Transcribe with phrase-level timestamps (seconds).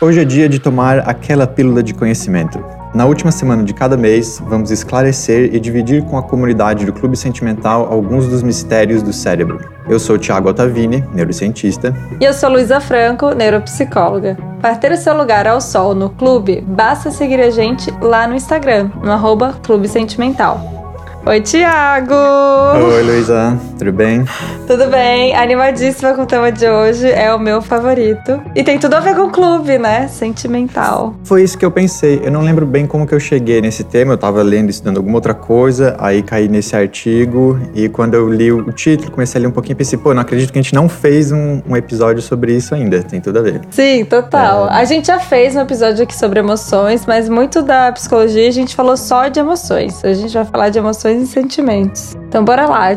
[0.00, 2.64] Hoje é dia de tomar aquela pílula de conhecimento.
[2.94, 7.14] Na última semana de cada mês, vamos esclarecer e dividir com a comunidade do Clube
[7.14, 9.60] Sentimental alguns dos mistérios do cérebro.
[9.86, 11.94] Eu sou Tiago Ottavini, neurocientista.
[12.18, 14.38] E eu sou Luísa Franco, neuropsicóloga.
[14.62, 18.34] Para ter o seu lugar ao sol no clube, basta seguir a gente lá no
[18.34, 20.75] Instagram, no arroba Clube Sentimental.
[21.28, 22.14] Oi, Tiago!
[22.14, 24.24] Oi, Luísa, tudo bem?
[24.64, 28.40] Tudo bem, animadíssima com o tema de hoje, é o meu favorito.
[28.54, 30.06] E tem tudo a ver com o clube, né?
[30.06, 31.16] Sentimental.
[31.24, 32.20] Foi isso que eu pensei.
[32.22, 35.16] Eu não lembro bem como que eu cheguei nesse tema, eu tava lendo, estudando alguma
[35.16, 39.48] outra coisa, aí caí nesse artigo, e quando eu li o título, comecei a ler
[39.48, 42.22] um pouquinho e pensei, pô, não acredito que a gente não fez um, um episódio
[42.22, 43.62] sobre isso ainda, tem tudo a ver.
[43.70, 44.68] Sim, total.
[44.68, 44.74] É...
[44.74, 48.76] A gente já fez um episódio aqui sobre emoções, mas muito da psicologia a gente
[48.76, 50.04] falou só de emoções.
[50.04, 52.14] A gente vai falar de emoções e sentimentos.
[52.28, 52.90] Então bora lá.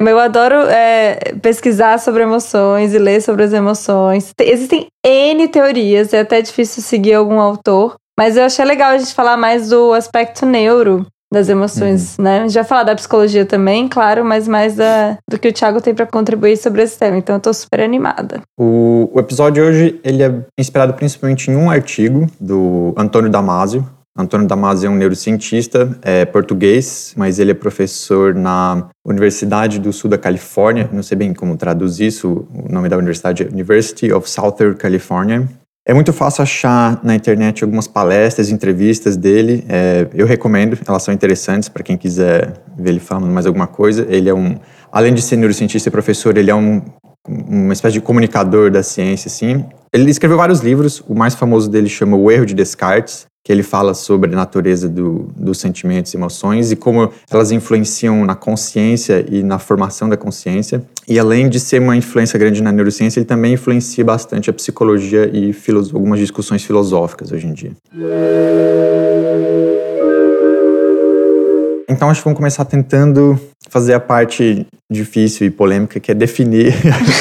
[0.00, 4.32] Eu adoro é, pesquisar sobre emoções e ler sobre as emoções.
[4.40, 9.14] Existem N teorias, é até difícil seguir algum autor, mas eu achei legal a gente
[9.14, 12.24] falar mais do aspecto neuro das emoções, uhum.
[12.24, 12.48] né?
[12.48, 16.06] Já falar da psicologia também, claro, mas mais da, do que o Thiago tem para
[16.06, 17.16] contribuir sobre esse tema.
[17.16, 18.40] Então eu tô super animada.
[18.58, 23.86] O, o episódio de hoje, ele é inspirado principalmente em um artigo do Antônio Damasio,
[24.16, 30.10] Antônio Damasio é um neurocientista é, português, mas ele é professor na Universidade do Sul
[30.10, 30.90] da Califórnia.
[30.92, 32.46] Não sei bem como traduzir isso.
[32.52, 35.48] O nome da universidade é University of Southern California.
[35.86, 39.64] É muito fácil achar na internet algumas palestras, entrevistas dele.
[39.68, 44.06] É, eu recomendo, elas são interessantes para quem quiser ver ele falando mais alguma coisa.
[44.08, 44.56] Ele é um,
[44.92, 46.82] além de ser neurocientista e professor, ele é um,
[47.26, 49.64] uma espécie de comunicador da ciência, assim.
[49.92, 51.02] Ele escreveu vários livros.
[51.08, 54.88] O mais famoso dele chama O Erro de Descartes que ele fala sobre a natureza
[54.88, 60.16] do, dos sentimentos e emoções e como elas influenciam na consciência e na formação da
[60.16, 60.82] consciência.
[61.08, 65.30] E além de ser uma influência grande na neurociência, ele também influencia bastante a psicologia
[65.32, 65.54] e
[65.92, 67.72] algumas discussões filosóficas hoje em dia.
[71.90, 76.72] Então acho que vamos começar tentando fazer a parte difícil e polêmica, que é definir,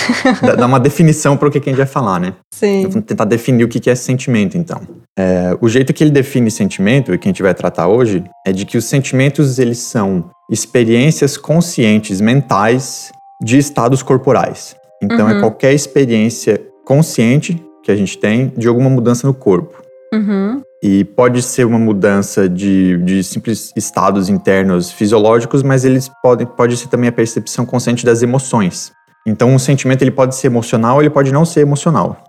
[0.58, 2.34] dar uma definição para o que a gente vai falar, né?
[2.54, 2.84] Sim.
[2.88, 4.82] Vamos tentar definir o que é sentimento, então.
[5.18, 8.52] É, o jeito que ele define sentimento, e que a gente vai tratar hoje, é
[8.52, 13.12] de que os sentimentos, eles são experiências conscientes mentais
[13.44, 14.76] de estados corporais.
[15.02, 15.38] Então é uhum.
[15.38, 19.82] é qualquer experiência consciente que a gente tem de alguma mudança no corpo.
[20.14, 20.62] Uhum.
[20.82, 26.78] E pode ser uma mudança de, de simples estados internos fisiológicos, mas eles podem pode
[26.78, 28.94] ser também a percepção consciente das emoções.
[29.28, 32.24] Então, um sentimento ele pode ser emocional, ou ele pode não ser emocional.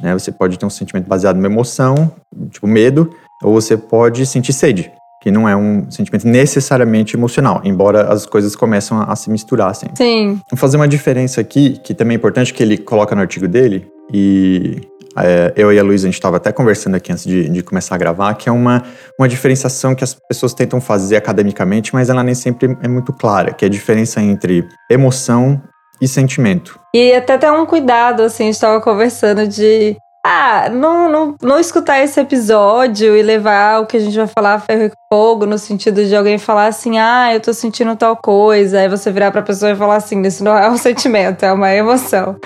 [0.00, 0.12] Né?
[0.12, 2.12] Você pode ter um sentimento baseado numa emoção,
[2.50, 3.10] tipo medo,
[3.42, 4.90] ou você pode sentir sede,
[5.22, 9.74] que não é um sentimento necessariamente emocional, embora as coisas começam a, a se misturar
[9.74, 9.96] sempre.
[9.96, 10.40] Sim.
[10.50, 13.88] Vou fazer uma diferença aqui, que também é importante, que ele coloca no artigo dele,
[14.12, 14.80] e
[15.18, 17.94] é, eu e a Luísa, a gente estava até conversando aqui antes de, de, começar
[17.94, 18.82] a gravar, que é uma,
[19.18, 23.52] uma diferenciação que as pessoas tentam fazer academicamente, mas ela nem sempre é muito clara,
[23.52, 25.60] que é a diferença entre emoção
[26.00, 26.78] e sentimento.
[26.94, 29.96] E até tem um cuidado, assim, a gente estava conversando de
[30.28, 34.58] ah, não, não, não escutar esse episódio e levar o que a gente vai falar
[34.58, 38.80] ferro e fogo, no sentido de alguém falar assim, ah, eu tô sentindo tal coisa,
[38.80, 41.72] aí você virar pra pessoa e falar assim, isso não é um sentimento, é uma
[41.72, 42.36] emoção.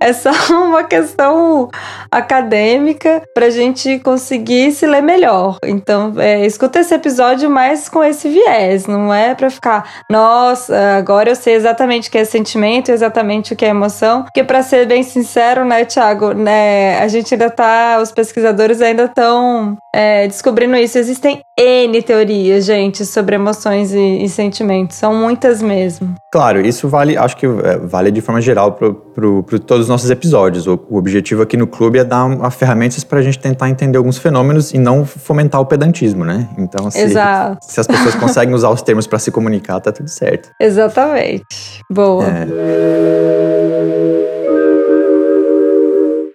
[0.00, 1.68] É só uma questão
[2.10, 5.58] acadêmica pra gente conseguir se ler melhor.
[5.64, 11.30] Então, é, escuta esse episódio mais com esse viés, não é pra ficar, nossa, agora
[11.30, 14.86] eu sei exatamente o que é sentimento, exatamente o que é emoção, porque pra ser
[14.86, 17.98] bem sincero, né, Thiago, né, a gente gente ainda tá.
[18.00, 20.98] Os pesquisadores ainda estão é, descobrindo isso.
[20.98, 24.96] Existem N teorias, gente, sobre emoções e, e, sentimentos.
[24.96, 26.14] São muitas mesmo.
[26.32, 30.66] Claro, isso vale, acho que é, vale de forma geral para todos os nossos episódios.
[30.66, 34.18] O, o, objetivo aqui no clube é dar ferramentas para a gente tentar entender alguns
[34.18, 36.48] fenômenos e não fomentar o pedantismo, né?
[36.56, 40.50] Então, se, se as pessoas conseguem usar os termos para se comunicar, tá tudo certo.
[40.60, 41.82] Exatamente.
[41.90, 42.24] Boa.
[42.24, 44.15] É.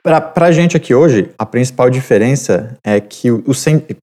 [0.03, 3.51] Para a gente aqui hoje, a principal diferença é que, o, o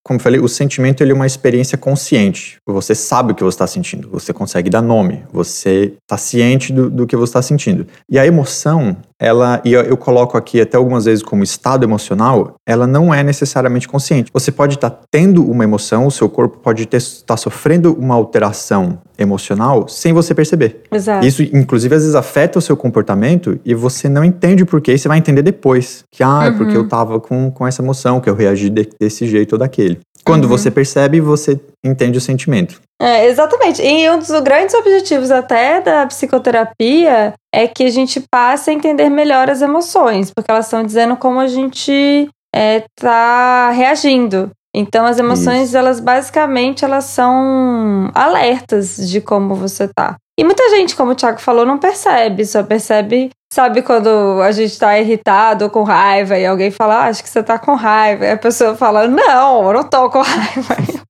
[0.04, 2.58] como eu falei, o sentimento ele é uma experiência consciente.
[2.64, 6.88] Você sabe o que você está sentindo, você consegue dar nome, você está ciente do,
[6.88, 7.84] do que você está sentindo.
[8.08, 12.54] E a emoção, ela, e eu, eu, coloco aqui até algumas vezes como estado emocional,
[12.64, 14.30] ela não é necessariamente consciente.
[14.32, 18.14] Você pode estar tá tendo uma emoção, o seu corpo pode estar tá sofrendo uma
[18.14, 20.82] alteração emocional sem você perceber.
[20.92, 21.26] Exato.
[21.26, 24.98] Isso, inclusive, às vezes afeta o seu comportamento e você não entende por quê, e
[24.98, 26.04] você vai entender depois.
[26.12, 26.88] Que, ah, é porque eu uhum.
[26.88, 29.98] tava com, com essa emoção, que eu reagi de, desse jeito ou daquele.
[30.28, 30.50] Quando uhum.
[30.50, 32.80] você percebe, você entende o sentimento.
[33.00, 33.80] É, exatamente.
[33.82, 39.08] E um dos grandes objetivos até da psicoterapia é que a gente passe a entender
[39.08, 44.50] melhor as emoções, porque elas estão dizendo como a gente está é, reagindo.
[44.75, 45.76] Então as emoções, Isso.
[45.76, 50.16] elas basicamente elas são alertas de como você tá.
[50.38, 54.78] E muita gente, como o Thiago falou, não percebe, só percebe, sabe quando a gente
[54.78, 58.24] tá irritado com raiva e alguém fala, ah, acho que você tá com raiva.
[58.24, 60.76] E a pessoa fala, não, eu não tô com raiva.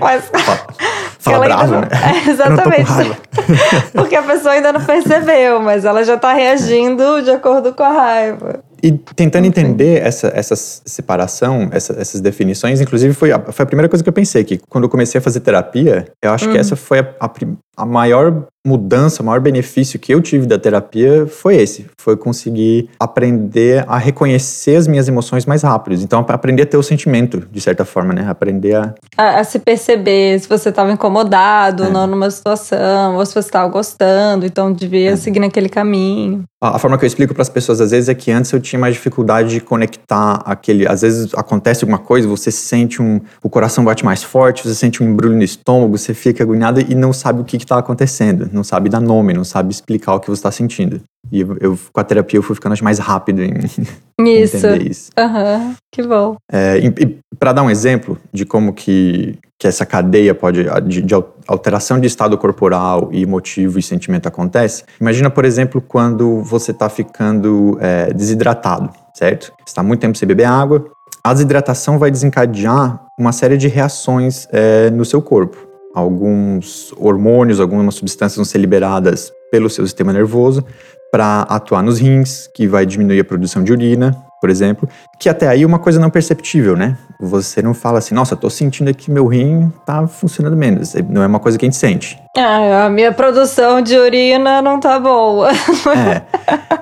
[0.00, 0.30] Mas.
[1.18, 1.80] Fala bravo, não...
[1.82, 1.88] né?
[2.26, 2.90] É, exatamente.
[3.92, 7.90] Porque a pessoa ainda não percebeu, mas ela já tá reagindo de acordo com a
[7.90, 8.60] raiva.
[8.82, 13.88] E tentando entender essa, essa separação, essa, essas definições, inclusive foi a, foi a primeira
[13.88, 16.60] coisa que eu pensei, que quando eu comecei a fazer terapia, eu acho que uhum.
[16.60, 17.30] essa foi a, a,
[17.76, 22.90] a maior mudança, o maior benefício que eu tive da terapia foi esse, foi conseguir
[22.98, 26.02] aprender a reconhecer as minhas emoções mais rápido.
[26.02, 28.26] Então, aprender a ter o sentimento, de certa forma, né?
[28.28, 28.94] Aprender a...
[29.16, 31.86] A, a se perceber se você estava incomodado é.
[31.86, 35.16] ou não numa situação, ou se você estava gostando, então devia é.
[35.16, 36.44] seguir naquele caminho.
[36.62, 38.60] A, a forma que eu explico para as pessoas, às vezes, é que antes eu
[38.60, 40.86] tinha mais dificuldade de conectar aquele...
[40.86, 43.22] Às vezes acontece alguma coisa, você sente um...
[43.42, 46.94] O coração bate mais forte, você sente um embrulho no estômago, você fica agoniado e
[46.94, 50.28] não sabe o que está acontecendo não sabe dar nome, não sabe explicar o que
[50.28, 51.00] você está sentindo.
[51.30, 53.52] E eu, eu, com a terapia, eu fui ficando mais rápido em
[54.42, 54.56] isso.
[54.56, 55.10] entender isso.
[55.18, 56.36] Uhum, que bom.
[56.50, 61.02] É, e, e para dar um exemplo de como que, que essa cadeia pode de,
[61.02, 61.14] de,
[61.46, 66.88] alteração de estado corporal e emotivo e sentimento acontece, imagina, por exemplo, quando você está
[66.88, 69.52] ficando é, desidratado, certo?
[69.66, 70.84] Está muito tempo sem beber água,
[71.22, 77.94] a desidratação vai desencadear uma série de reações é, no seu corpo alguns hormônios, algumas
[77.94, 80.64] substâncias vão ser liberadas pelo seu sistema nervoso
[81.10, 84.88] para atuar nos rins, que vai diminuir a produção de urina, por exemplo,
[85.18, 86.96] que até aí é uma coisa não perceptível, né?
[87.20, 90.94] Você não fala assim, nossa, tô sentindo que meu rim tá funcionando menos.
[91.08, 92.18] Não é uma coisa que a gente sente.
[92.36, 95.50] Ah, a minha produção de urina não tá boa.
[95.96, 96.22] é.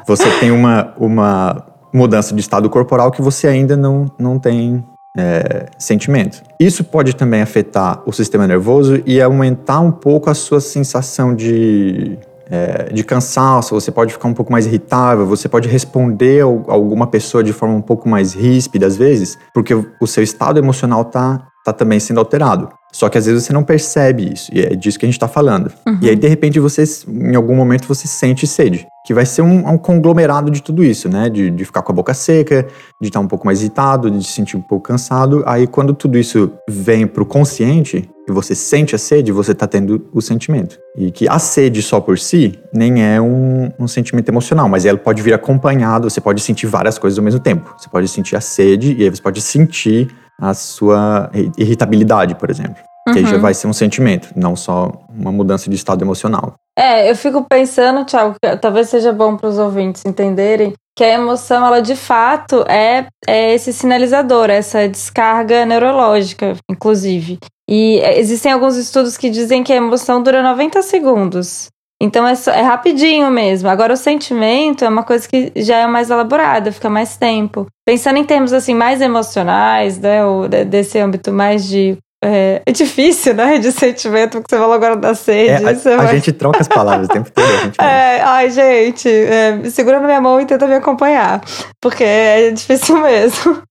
[0.06, 4.84] Você tem uma, uma mudança de estado corporal que você ainda não, não tem
[5.18, 6.40] é, sentimento.
[6.60, 12.16] Isso pode também afetar o sistema nervoso e aumentar um pouco a sua sensação de,
[12.48, 17.08] é, de cansaço, você pode ficar um pouco mais irritável, você pode responder a alguma
[17.08, 21.42] pessoa de forma um pouco mais ríspida às vezes, porque o seu estado emocional está
[21.64, 22.68] tá também sendo alterado.
[22.92, 25.28] Só que às vezes você não percebe isso, e é disso que a gente está
[25.28, 25.70] falando.
[25.86, 25.98] Uhum.
[26.00, 29.66] E aí, de repente, você, em algum momento, você sente sede, que vai ser um,
[29.66, 31.30] um conglomerado de tudo isso, né?
[31.30, 32.66] De, de, ficar com a boca seca,
[33.00, 35.42] de estar tá um pouco mais irritado, de se sentir um pouco cansado.
[35.46, 39.66] Aí, quando tudo isso vem para o consciente, e você sente a sede, você está
[39.66, 40.78] tendo o sentimento.
[40.94, 44.98] E que a sede só por si nem é um, um sentimento emocional, mas ela
[44.98, 47.74] pode vir acompanhado, você pode sentir várias coisas ao mesmo tempo.
[47.78, 52.76] Você pode sentir a sede, e aí você pode sentir a sua irritabilidade, por exemplo.
[53.08, 53.14] Uhum.
[53.14, 53.40] Que aí já uhum.
[53.40, 56.56] vai ser um sentimento, não só uma mudança de estado emocional.
[56.78, 61.66] É, eu fico pensando, Thiago, talvez seja bom para os ouvintes entenderem que a emoção,
[61.66, 67.38] ela de fato é, é esse sinalizador, essa descarga neurológica, inclusive.
[67.68, 71.66] E existem alguns estudos que dizem que a emoção dura 90 segundos.
[72.00, 73.68] Então é, só, é rapidinho mesmo.
[73.68, 77.66] Agora o sentimento é uma coisa que já é mais elaborada, fica mais tempo.
[77.84, 83.34] Pensando em termos assim mais emocionais, né, ou desse âmbito mais de é, é, difícil,
[83.34, 83.58] né?
[83.58, 85.64] De sentimento, porque você falou agora da sede.
[85.64, 86.14] É, a, a vai...
[86.16, 87.46] gente troca as palavras o tempo todo.
[87.46, 91.40] Gente é, ai, gente, é, segura na minha mão e tenta me acompanhar.
[91.80, 93.62] Porque é difícil mesmo.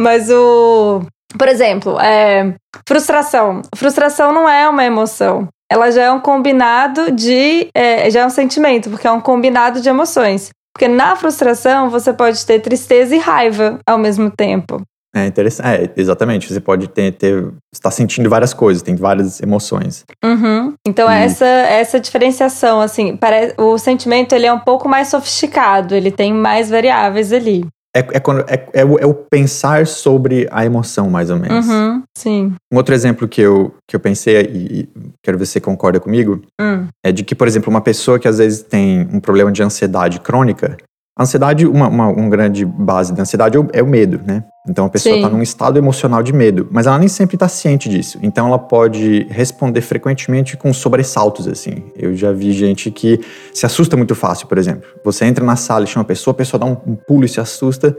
[0.00, 1.02] Mas o.
[1.36, 2.54] Por exemplo, é,
[2.86, 3.62] frustração.
[3.76, 7.70] Frustração não é uma emoção ela já é um combinado de.
[7.74, 10.50] É, já é um sentimento, porque é um combinado de emoções.
[10.74, 14.82] Porque na frustração você pode ter tristeza e raiva ao mesmo tempo.
[15.14, 15.66] É interessante.
[15.66, 16.52] É, exatamente.
[16.52, 17.52] Você pode ter, ter.
[17.72, 20.04] está sentindo várias coisas, tem várias emoções.
[20.24, 20.74] Uhum.
[20.86, 26.10] Então, essa, essa diferenciação, assim, parece, o sentimento ele é um pouco mais sofisticado, ele
[26.10, 27.66] tem mais variáveis ali.
[27.94, 31.68] É, é, quando, é, é, o, é, o, pensar sobre a emoção, mais ou menos.
[31.68, 32.54] Uhum, sim.
[32.72, 34.88] Um outro exemplo que eu, que eu pensei, e
[35.22, 36.86] quero ver se você concorda comigo, hum.
[37.04, 40.20] é de que, por exemplo, uma pessoa que às vezes tem um problema de ansiedade
[40.20, 40.78] crônica,
[41.18, 44.42] a ansiedade, uma, uma, uma grande base da ansiedade é o, é o medo, né?
[44.68, 47.88] Então a pessoa está num estado emocional de medo, mas ela nem sempre está ciente
[47.88, 48.18] disso.
[48.22, 51.82] Então ela pode responder frequentemente com sobressaltos, assim.
[51.96, 53.20] Eu já vi gente que
[53.52, 54.88] se assusta muito fácil, por exemplo.
[55.04, 57.28] Você entra na sala e chama a pessoa, a pessoa dá um, um pulo e
[57.28, 57.96] se assusta.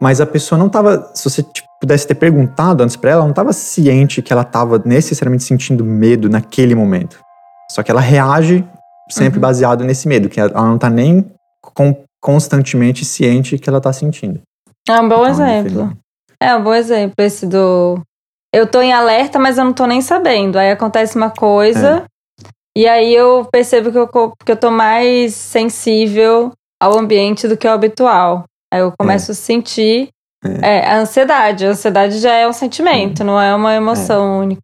[0.00, 1.10] Mas a pessoa não estava.
[1.12, 4.42] Se você tipo, pudesse ter perguntado antes para ela, ela não estava ciente que ela
[4.42, 7.18] estava necessariamente sentindo medo naquele momento.
[7.72, 8.64] Só que ela reage
[9.10, 9.42] sempre uhum.
[9.42, 14.40] baseado nesse medo, que ela não está nem com, constantemente ciente que ela está sentindo.
[14.88, 15.92] É um bom exemplo.
[16.40, 18.00] É um bom exemplo esse do
[18.54, 20.58] eu tô em alerta, mas eu não tô nem sabendo.
[20.58, 22.50] Aí acontece uma coisa, é.
[22.76, 24.08] e aí eu percebo que eu,
[24.44, 28.44] que eu tô mais sensível ao ambiente do que ao habitual.
[28.72, 29.32] Aí eu começo é.
[29.32, 30.08] a sentir
[30.44, 30.78] é.
[30.78, 30.86] é.
[30.86, 31.64] a ansiedade.
[31.64, 34.60] A ansiedade já é um sentimento, não é uma emoção única.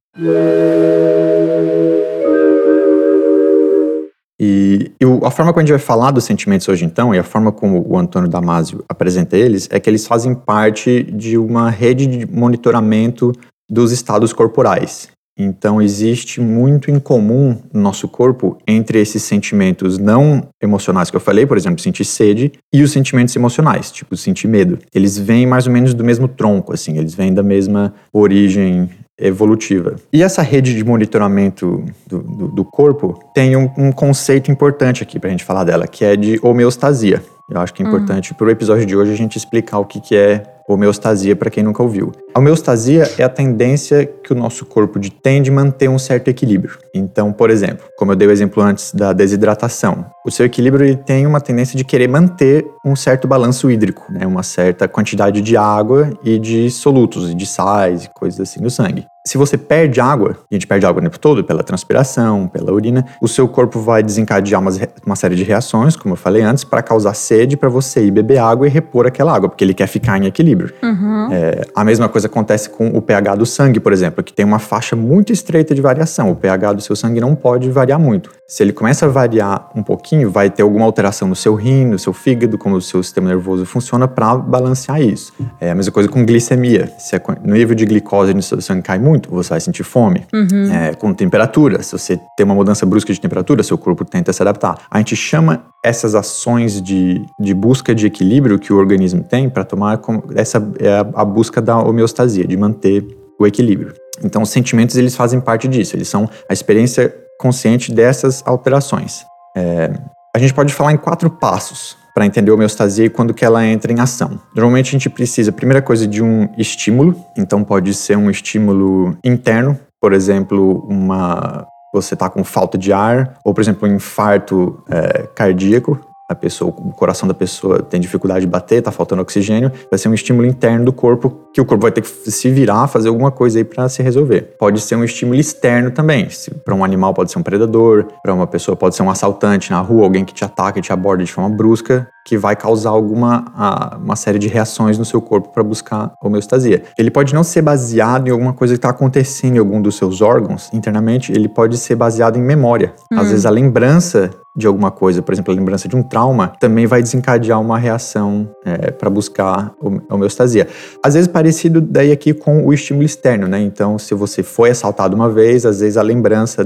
[4.41, 7.25] E, e, a forma como a gente vai falar dos sentimentos hoje, então, e a
[7.25, 12.07] forma como o Antônio Damasio apresenta eles, é que eles fazem parte de uma rede
[12.07, 13.33] de monitoramento
[13.69, 15.09] dos estados corporais.
[15.41, 21.21] Então, existe muito em comum no nosso corpo entre esses sentimentos não emocionais que eu
[21.21, 24.79] falei, por exemplo, sentir sede, e os sentimentos emocionais, tipo sentir medo.
[24.93, 29.97] Eles vêm mais ou menos do mesmo tronco, assim, eles vêm da mesma origem evolutiva.
[30.13, 35.19] E essa rede de monitoramento do, do, do corpo tem um, um, conceito importante aqui
[35.19, 37.23] para a gente falar dela, que é de homeostasia.
[37.51, 37.91] Eu acho que é uhum.
[37.91, 38.37] importante uhum.
[38.37, 41.63] para o episódio de hoje a gente explicar o que, que é homeostasia para quem
[41.63, 42.13] nunca ouviu.
[42.35, 46.79] A homeostasia é a tendência que o nosso corpo tem de manter um certo equilíbrio.
[46.95, 51.27] Então, por exemplo, como eu dei o exemplo antes da desidratação, o seu equilíbrio tem
[51.27, 54.27] uma tendência de querer manter um certo balanço hídrico, né?
[54.27, 59.07] uma certa quantidade de água e de solutos, de sais e coisas assim no sangue.
[59.29, 62.73] Se você perde água, e a gente perde água o tempo todo, pela transpiração, pela
[62.73, 64.71] urina, o seu corpo vai desencadear uma,
[65.05, 68.39] uma série de reações, como eu falei antes, para causar sede para você ir beber
[68.39, 70.73] água e repor aquela água, porque ele quer ficar em equilíbrio.
[70.83, 71.29] Uhum.
[71.31, 74.59] É, a mesma coisa acontece com o pH do sangue, por exemplo, que tem uma
[74.59, 76.31] faixa muito estreita de variação.
[76.31, 78.38] O pH do seu sangue não pode variar muito.
[78.51, 81.99] Se ele começa a variar um pouquinho, vai ter alguma alteração no seu rim, no
[81.99, 85.35] seu fígado, como o seu sistema nervoso funciona para balancear isso.
[85.61, 86.91] É a mesma coisa com glicemia.
[86.99, 90.27] Se o nível de glicose no seu sangue cai muito, você vai sentir fome.
[90.33, 90.73] Uhum.
[90.73, 94.41] É, com temperatura, se você tem uma mudança brusca de temperatura, seu corpo tenta se
[94.41, 94.79] adaptar.
[94.91, 99.63] A gente chama essas ações de, de busca de equilíbrio que o organismo tem para
[99.63, 100.01] tomar
[100.35, 103.07] essa é a busca da homeostasia, de manter
[103.39, 103.93] o equilíbrio.
[104.25, 109.25] Então, os sentimentos eles fazem parte disso, eles são a experiência consciente dessas alterações.
[109.57, 109.93] É,
[110.35, 113.65] a gente pode falar em quatro passos para entender a homeostasia e quando que ela
[113.65, 114.41] entra em ação.
[114.55, 117.15] Normalmente a gente precisa, primeira coisa, de um estímulo.
[117.37, 123.39] Então pode ser um estímulo interno, por exemplo, uma você está com falta de ar,
[123.43, 125.99] ou por exemplo, um infarto é, cardíaco
[126.29, 130.09] a pessoa, o coração da pessoa tem dificuldade de bater, tá faltando oxigênio, vai ser
[130.09, 133.31] um estímulo interno do corpo que o corpo vai ter que se virar, fazer alguma
[133.31, 134.55] coisa aí para se resolver.
[134.59, 136.29] Pode ser um estímulo externo também.
[136.65, 139.81] Para um animal pode ser um predador, para uma pessoa pode ser um assaltante na
[139.81, 143.97] rua, alguém que te ataca e te aborda de forma brusca, que vai causar alguma
[143.99, 146.83] uma série de reações no seu corpo para buscar homeostasia.
[146.99, 150.21] Ele pode não ser baseado em alguma coisa que está acontecendo em algum dos seus
[150.21, 152.93] órgãos internamente, ele pode ser baseado em memória.
[153.11, 153.19] Hum.
[153.19, 156.85] Às vezes a lembrança de alguma coisa, por exemplo, a lembrança de um trauma, também
[156.85, 159.73] vai desencadear uma reação é, para buscar
[160.11, 160.67] homeostasia.
[161.03, 163.61] Às vezes parecido daí aqui com o estímulo externo, né?
[163.61, 166.65] Então, se você foi assaltado uma vez, às vezes a lembrança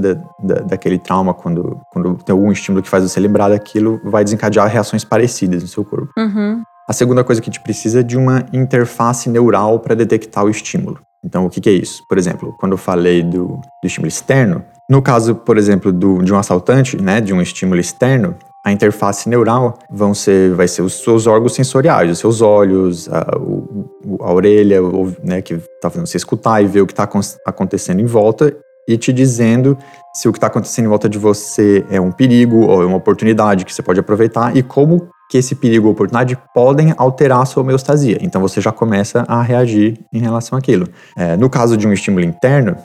[0.67, 5.05] daquele trauma, quando, quando tem algum estímulo que faz você lembrar daquilo, vai desencadear reações
[5.05, 6.09] parecidas no seu corpo.
[6.17, 6.63] Uhum.
[6.89, 10.49] A segunda coisa que a gente precisa é de uma interface neural para detectar o
[10.49, 10.99] estímulo.
[11.25, 12.03] Então, o que, que, é isso?
[12.09, 16.33] Por exemplo, quando eu falei do, do estímulo externo, no caso, por exemplo, do, de
[16.33, 21.03] um assaltante, né, de um estímulo externo, a interface neural vão ser, vai ser os
[21.03, 23.87] seus órgãos sensoriais, os seus olhos, a, o,
[24.21, 27.09] a orelha, o, né, que está fazendo você escutar e ver o que está
[27.45, 28.55] acontecendo em volta
[28.89, 29.77] e te dizendo
[30.15, 32.97] se o que está acontecendo em volta de você é um perigo ou é uma
[32.97, 37.47] oportunidade que você pode aproveitar e como que esse perigo ou oportunidade podem alterar a
[37.47, 38.19] sua homeostasia.
[38.21, 40.87] Então você já começa a reagir em relação àquilo.
[41.17, 42.77] É, no caso de um estímulo interno,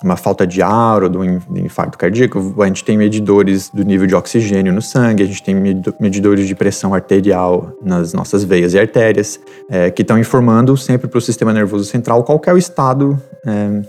[0.00, 4.06] uma falta de ar ou de um infarto cardíaco, a gente tem medidores do nível
[4.06, 5.56] de oxigênio no sangue, a gente tem
[5.98, 11.18] medidores de pressão arterial nas nossas veias e artérias, é, que estão informando sempre para
[11.18, 13.82] o sistema nervoso central qual é o estado é,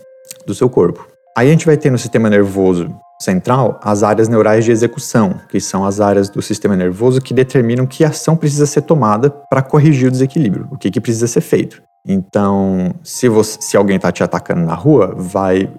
[0.47, 1.07] do seu corpo.
[1.37, 2.89] Aí a gente vai ter no sistema nervoso
[3.21, 7.85] central as áreas neurais de execução, que são as áreas do sistema nervoso que determinam
[7.85, 11.81] que ação precisa ser tomada para corrigir o desequilíbrio, o que, que precisa ser feito.
[12.07, 15.69] Então, se, você, se alguém está te atacando na rua, vai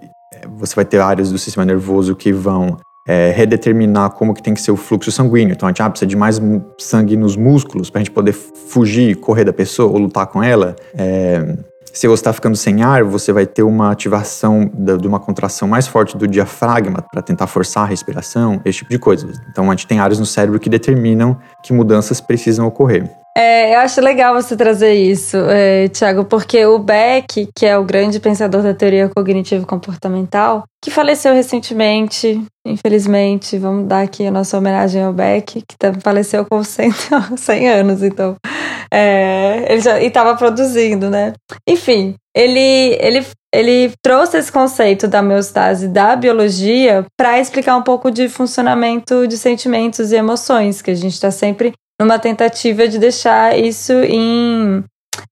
[0.57, 4.61] você vai ter áreas do sistema nervoso que vão é, redeterminar como que tem que
[4.61, 5.53] ser o fluxo sanguíneo.
[5.53, 6.41] Então a gente ah, precisa de mais
[6.79, 10.77] sangue nos músculos para a gente poder fugir, correr da pessoa ou lutar com ela.
[10.95, 11.57] É,
[11.93, 15.69] se você está ficando sem ar, você vai ter uma ativação da, de uma contração
[15.69, 19.31] mais forte do diafragma para tentar forçar a respiração, esse tipo de coisa.
[19.51, 23.20] Então a gente tem áreas no cérebro que determinam que mudanças precisam ocorrer.
[23.37, 27.85] É, eu acho legal você trazer isso, é, Tiago, porque o Beck, que é o
[27.85, 35.03] grande pensador da teoria cognitivo-comportamental, que faleceu recentemente, infelizmente, vamos dar aqui a nossa homenagem
[35.03, 36.91] ao Beck, que faleceu com 100,
[37.37, 38.35] 100 anos, então.
[38.93, 41.33] É, ele já estava produzindo, né?
[41.69, 48.11] Enfim, ele, ele, ele trouxe esse conceito da homeostase da biologia para explicar um pouco
[48.11, 53.59] de funcionamento de sentimentos e emoções, que a gente está sempre numa tentativa de deixar
[53.59, 54.83] isso em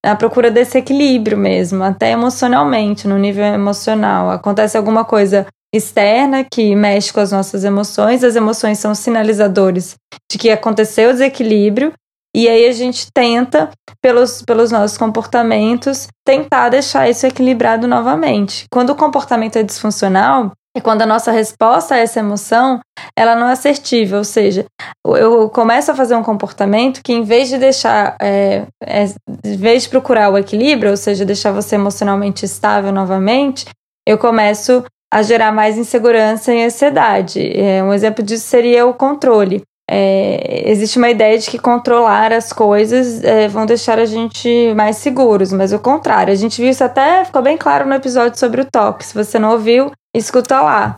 [0.05, 4.29] na procura desse equilíbrio mesmo, até emocionalmente, no nível emocional.
[4.29, 9.95] Acontece alguma coisa externa que mexe com as nossas emoções, as emoções são sinalizadores
[10.31, 11.91] de que aconteceu o desequilíbrio,
[12.35, 13.69] e aí a gente tenta,
[14.01, 18.65] pelos, pelos nossos comportamentos, tentar deixar isso equilibrado novamente.
[18.71, 22.79] Quando o comportamento é disfuncional, é quando a nossa resposta a essa emoção
[23.17, 24.65] ela não é assertiva, ou seja,
[25.05, 29.05] eu começo a fazer um comportamento que em vez de deixar, é, é,
[29.43, 33.65] em vez de procurar o equilíbrio, ou seja, deixar você emocionalmente estável novamente,
[34.07, 37.39] eu começo a gerar mais insegurança e ansiedade.
[37.59, 39.63] É, um exemplo disso seria o controle.
[39.91, 44.97] É, existe uma ideia de que controlar as coisas é, vão deixar a gente mais
[44.97, 46.31] seguros, mas o contrário.
[46.31, 49.03] A gente viu isso até, ficou bem claro no episódio sobre o toque.
[49.03, 50.97] Se você não ouviu, escuta lá.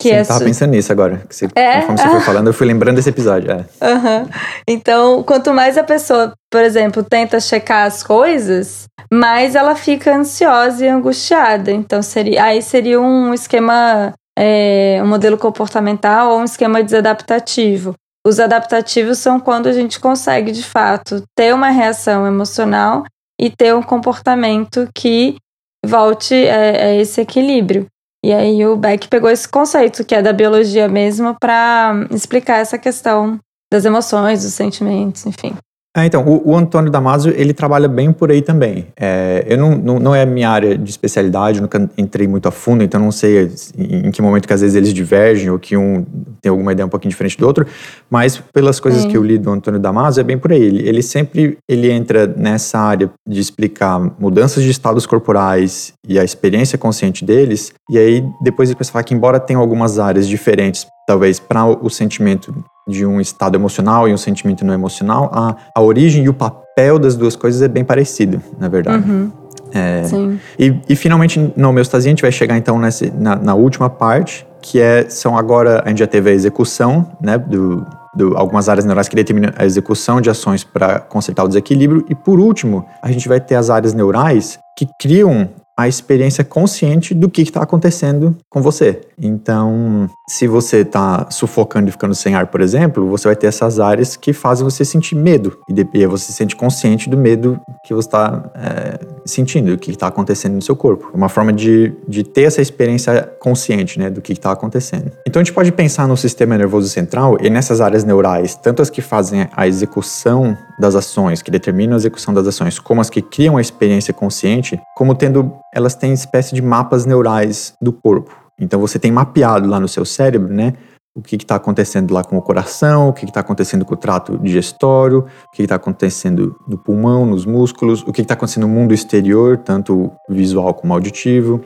[0.00, 1.22] Que Sim, é tava pensando nisso agora.
[1.28, 1.80] Que você, é?
[1.80, 3.50] Conforme você foi falando, eu fui lembrando desse episódio.
[3.50, 3.56] É.
[3.56, 4.28] Uhum.
[4.68, 10.86] Então, quanto mais a pessoa, por exemplo, tenta checar as coisas, mais ela fica ansiosa
[10.86, 11.72] e angustiada.
[11.72, 17.96] Então, seria, aí seria um esquema, é, um modelo comportamental ou um esquema desadaptativo.
[18.26, 23.04] Os adaptativos são quando a gente consegue, de fato, ter uma reação emocional
[23.40, 25.36] e ter um comportamento que
[25.84, 27.86] volte a, a esse equilíbrio.
[28.24, 32.76] E aí o Beck pegou esse conceito, que é da biologia mesmo, para explicar essa
[32.76, 33.38] questão
[33.72, 35.56] das emoções, dos sentimentos, enfim.
[35.96, 38.86] É, então, o, o, Antônio Damasio, ele trabalha bem por aí também.
[38.96, 42.84] É, eu não, não, não, é minha área de especialidade, nunca entrei muito a fundo,
[42.84, 46.04] então não sei em, em, que momento que às vezes eles divergem ou que um
[46.42, 47.66] tem alguma ideia um pouquinho diferente do outro,
[48.08, 50.62] mas pelas coisas que eu li do Antônio Damasio, é bem por aí.
[50.62, 56.22] Ele, ele sempre ele entra nessa área de explicar mudanças de estados corporais e a
[56.22, 60.28] experiência consciente deles, e aí depois ele começa a falar que embora tenham algumas áreas
[60.28, 62.54] diferentes, talvez para o sentimento
[62.88, 66.98] de um estado emocional e um sentimento não emocional, a, a origem e o papel
[66.98, 69.08] das duas coisas é bem parecido, na verdade.
[69.08, 69.30] Uhum.
[69.72, 70.40] É, Sim.
[70.58, 74.46] E, e finalmente, na homeostasia, a gente vai chegar então nessa, na, na, última parte,
[74.62, 78.86] que é, são agora, a gente já teve a execução, né, do, do, algumas áreas
[78.86, 83.12] neurais que determinam a execução de ações para consertar o desequilíbrio, e por último, a
[83.12, 88.36] gente vai ter as áreas neurais que criam a experiência consciente do que está acontecendo
[88.50, 89.00] com você.
[89.16, 93.78] Então, se você está sufocando e ficando sem ar, por exemplo, você vai ter essas
[93.78, 95.56] áreas que fazem você sentir medo.
[95.68, 100.08] E você se sente consciente do medo que você está é, sentindo, o que está
[100.08, 101.12] acontecendo no seu corpo.
[101.14, 105.12] Uma forma de, de ter essa experiência consciente né, do que está acontecendo.
[105.28, 108.90] Então, a gente pode pensar no sistema nervoso central e nessas áreas neurais, tanto as
[108.90, 113.20] que fazem a execução das ações, que determinam a execução das ações, como as que
[113.20, 118.34] criam a experiência consciente, como tendo elas têm espécie de mapas neurais do corpo.
[118.58, 120.74] Então você tem mapeado lá no seu cérebro, né?
[121.14, 124.38] O que está acontecendo lá com o coração, o que está acontecendo com o trato
[124.38, 128.94] digestório, o que está acontecendo no pulmão, nos músculos, o que está acontecendo no mundo
[128.94, 131.60] exterior, tanto visual como auditivo.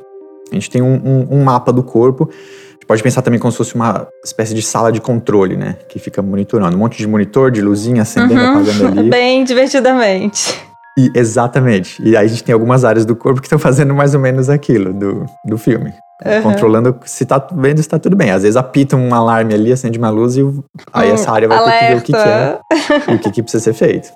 [0.50, 2.30] A gente tem um, um, um mapa do corpo.
[2.82, 5.76] Gente pode pensar também como se fosse uma espécie de sala de controle, né?
[5.88, 6.74] Que fica monitorando.
[6.76, 8.60] Um monte de monitor, de luzinha acendendo, uhum.
[8.60, 9.06] apagando ali.
[9.08, 10.60] Bem divertidamente.
[10.98, 12.02] E, exatamente.
[12.02, 14.50] E aí a gente tem algumas áreas do corpo que estão fazendo mais ou menos
[14.50, 15.94] aquilo do, do filme.
[16.26, 16.42] Uhum.
[16.42, 18.32] Controlando se tá vendo se tá tudo bem.
[18.32, 20.40] Às vezes apita um alarme ali, acende uma luz e
[20.92, 21.78] aí hum, essa área vai alerta.
[21.78, 24.10] ter que ver o que, que é e o que, que precisa ser feito.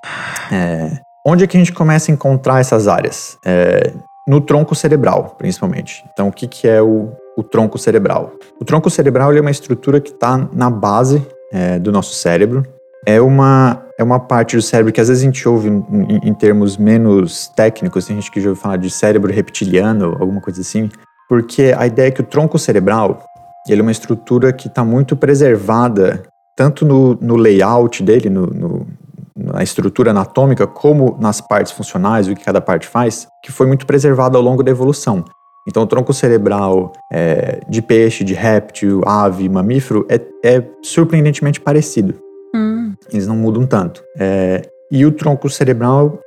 [0.51, 0.91] É,
[1.25, 3.37] onde é que a gente começa a encontrar essas áreas?
[3.45, 3.93] É,
[4.27, 6.03] no tronco cerebral, principalmente.
[6.11, 8.33] Então, o que, que é o, o tronco cerebral?
[8.59, 12.65] O tronco cerebral é uma estrutura que está na base é, do nosso cérebro.
[13.05, 16.33] É uma é uma parte do cérebro que às vezes a gente ouve em, em
[16.33, 20.87] termos menos técnicos, tem gente que já ouve falar de cérebro reptiliano, alguma coisa assim,
[21.27, 23.23] porque a ideia é que o tronco cerebral
[23.67, 26.23] ele é uma estrutura que está muito preservada,
[26.55, 28.87] tanto no, no layout dele, no, no,
[29.35, 33.85] na estrutura anatômica, como nas partes funcionais, o que cada parte faz, que foi muito
[33.85, 35.25] preservado ao longo da evolução.
[35.67, 42.13] Então, o tronco cerebral é, de peixe, de réptil, ave, mamífero é, é surpreendentemente parecido.
[42.55, 42.93] Hum.
[43.11, 44.01] Eles não mudam tanto.
[44.17, 46.19] É, e o tronco cerebral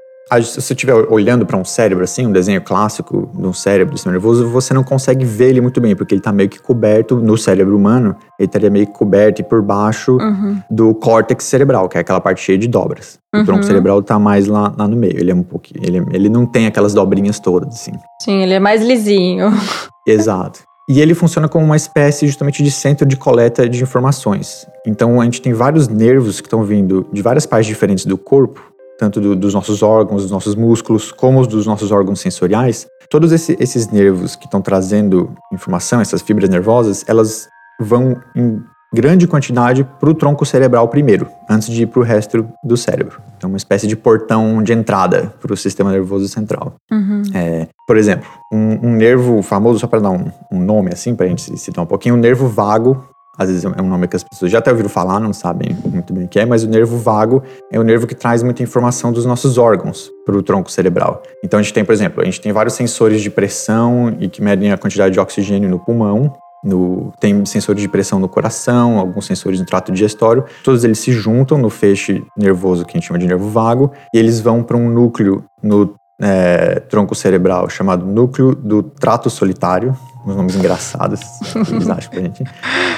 [0.42, 3.96] se você estiver olhando para um cérebro assim, um desenho clássico de um cérebro do
[3.96, 7.16] sistema nervoso, você não consegue ver ele muito bem, porque ele está meio que coberto
[7.16, 10.60] no cérebro humano, ele estaria meio que coberto e por baixo uhum.
[10.70, 13.18] do córtex cerebral, que é aquela parte cheia de dobras.
[13.34, 13.42] Uhum.
[13.42, 16.28] O tronco cerebral está mais lá, lá no meio, ele é um pouquinho, ele, ele
[16.28, 17.92] não tem aquelas dobrinhas todas assim.
[18.22, 19.50] Sim, ele é mais lisinho.
[20.06, 20.60] Exato.
[20.88, 24.66] E ele funciona como uma espécie justamente de centro de coleta de informações.
[24.84, 28.69] Então a gente tem vários nervos que estão vindo de várias partes diferentes do corpo
[29.00, 33.32] tanto do, dos nossos órgãos, dos nossos músculos, como os dos nossos órgãos sensoriais, todos
[33.32, 37.48] esse, esses nervos que estão trazendo informação, essas fibras nervosas, elas
[37.80, 42.46] vão em grande quantidade para o tronco cerebral primeiro, antes de ir para o resto
[42.62, 43.22] do cérebro.
[43.38, 46.74] Então, uma espécie de portão de entrada para o sistema nervoso central.
[46.92, 47.22] Uhum.
[47.32, 51.24] É, por exemplo, um, um, nervo famoso, só para dar um, um, nome assim, para
[51.24, 53.08] a gente citar um pouquinho, o nervo vago
[53.40, 56.12] às vezes é um nome que as pessoas já até ouviram falar, não sabem muito
[56.12, 59.10] bem o que é, mas o nervo vago é o nervo que traz muita informação
[59.10, 61.22] dos nossos órgãos para o tronco cerebral.
[61.42, 64.42] Então a gente tem, por exemplo, a gente tem vários sensores de pressão e que
[64.42, 69.24] medem a quantidade de oxigênio no pulmão, no, tem sensores de pressão no coração, alguns
[69.24, 70.44] sensores no trato digestório.
[70.62, 74.18] Todos eles se juntam no feixe nervoso que a gente chama de nervo vago e
[74.18, 80.36] eles vão para um núcleo no é, tronco cerebral chamado núcleo do trato solitário, uns
[80.36, 81.20] nomes engraçados
[81.70, 82.44] eles acham pra gente.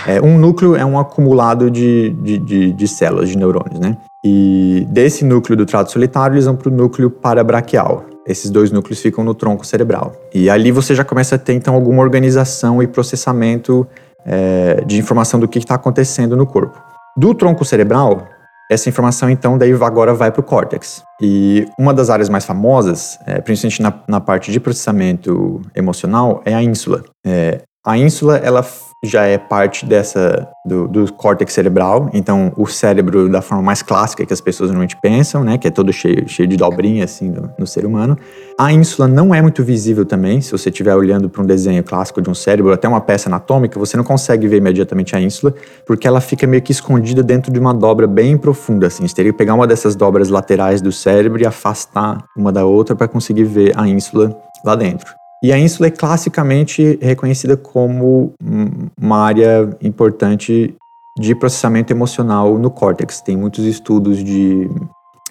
[0.06, 3.96] É, um núcleo é um acumulado de, de, de, de, células, de neurônios, né?
[4.24, 8.04] E desse núcleo do trato solitário, eles vão pro núcleo parabraquial.
[8.26, 10.12] Esses dois núcleos ficam no tronco cerebral.
[10.32, 13.86] E ali você já começa a ter, então, alguma organização e processamento
[14.24, 16.80] é, de informação do que está acontecendo no corpo.
[17.16, 18.28] Do tronco cerebral,
[18.70, 21.02] essa informação, então, daí agora vai para o córtex.
[21.20, 26.54] E uma das áreas mais famosas, é, principalmente na, na, parte de processamento emocional, é
[26.54, 27.04] a ínsula.
[27.26, 28.64] É, a ínsula, ela
[29.04, 34.24] já é parte dessa do, do córtex cerebral, então o cérebro da forma mais clássica
[34.24, 37.50] que as pessoas normalmente pensam, né, que é todo cheio, cheio de dobrinha assim no,
[37.58, 38.16] no ser humano.
[38.56, 42.22] A ínsula não é muito visível também, se você estiver olhando para um desenho clássico
[42.22, 45.52] de um cérebro, até uma peça anatômica, você não consegue ver imediatamente a ínsula,
[45.84, 49.06] porque ela fica meio que escondida dentro de uma dobra bem profunda, assim.
[49.06, 52.94] Você teria que pegar uma dessas dobras laterais do cérebro e afastar uma da outra
[52.94, 55.21] para conseguir ver a ínsula lá dentro.
[55.42, 58.32] E a ínsula é classicamente reconhecida como
[59.00, 60.74] uma área importante
[61.18, 63.20] de processamento emocional no córtex.
[63.20, 64.70] Tem muitos estudos de,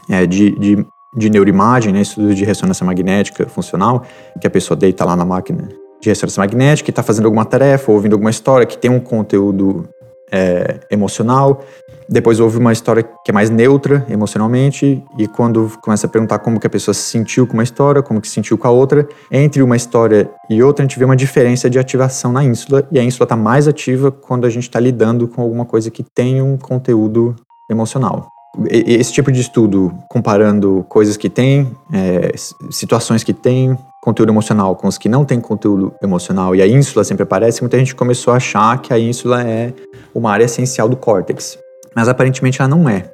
[0.09, 4.03] é, de, de, de, neuroimagem, né, estudos de ressonância magnética funcional,
[4.39, 5.69] que a pessoa deita lá na máquina
[6.01, 9.87] de ressonância magnética e está fazendo alguma tarefa, ouvindo alguma história que tem um conteúdo
[10.31, 11.63] é, emocional.
[12.11, 16.59] Depois houve uma história que é mais neutra emocionalmente e quando começa a perguntar como
[16.59, 19.07] que a pessoa se sentiu com uma história, como que se sentiu com a outra,
[19.31, 22.99] entre uma história e outra a gente vê uma diferença de ativação na ínsula e
[22.99, 26.41] a ínsula está mais ativa quando a gente está lidando com alguma coisa que tem
[26.41, 27.33] um conteúdo
[27.69, 28.27] emocional.
[28.69, 32.33] Esse tipo de estudo, comparando coisas que têm, é,
[32.69, 37.05] situações que têm conteúdo emocional com os que não têm conteúdo emocional, e a ínsula
[37.05, 39.73] sempre aparece, muita gente começou a achar que a ínsula é
[40.13, 41.57] uma área essencial do córtex.
[41.95, 43.09] Mas aparentemente ela não é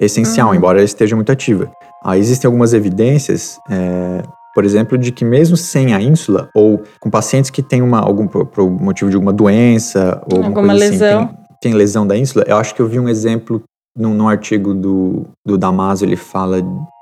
[0.00, 0.54] essencial, uhum.
[0.54, 1.70] embora ela esteja muito ativa.
[2.04, 4.22] Aí existem algumas evidências, é,
[4.54, 8.26] por exemplo, de que mesmo sem a ínsula, ou com pacientes que têm uma, algum
[8.26, 11.18] por, por motivo de alguma doença, ou alguma coisa lesão.
[11.18, 13.62] assim, tem, tem, lesão da ínsula, eu acho que eu vi um exemplo
[13.96, 16.60] num, num artigo do, do Damaso, ele fala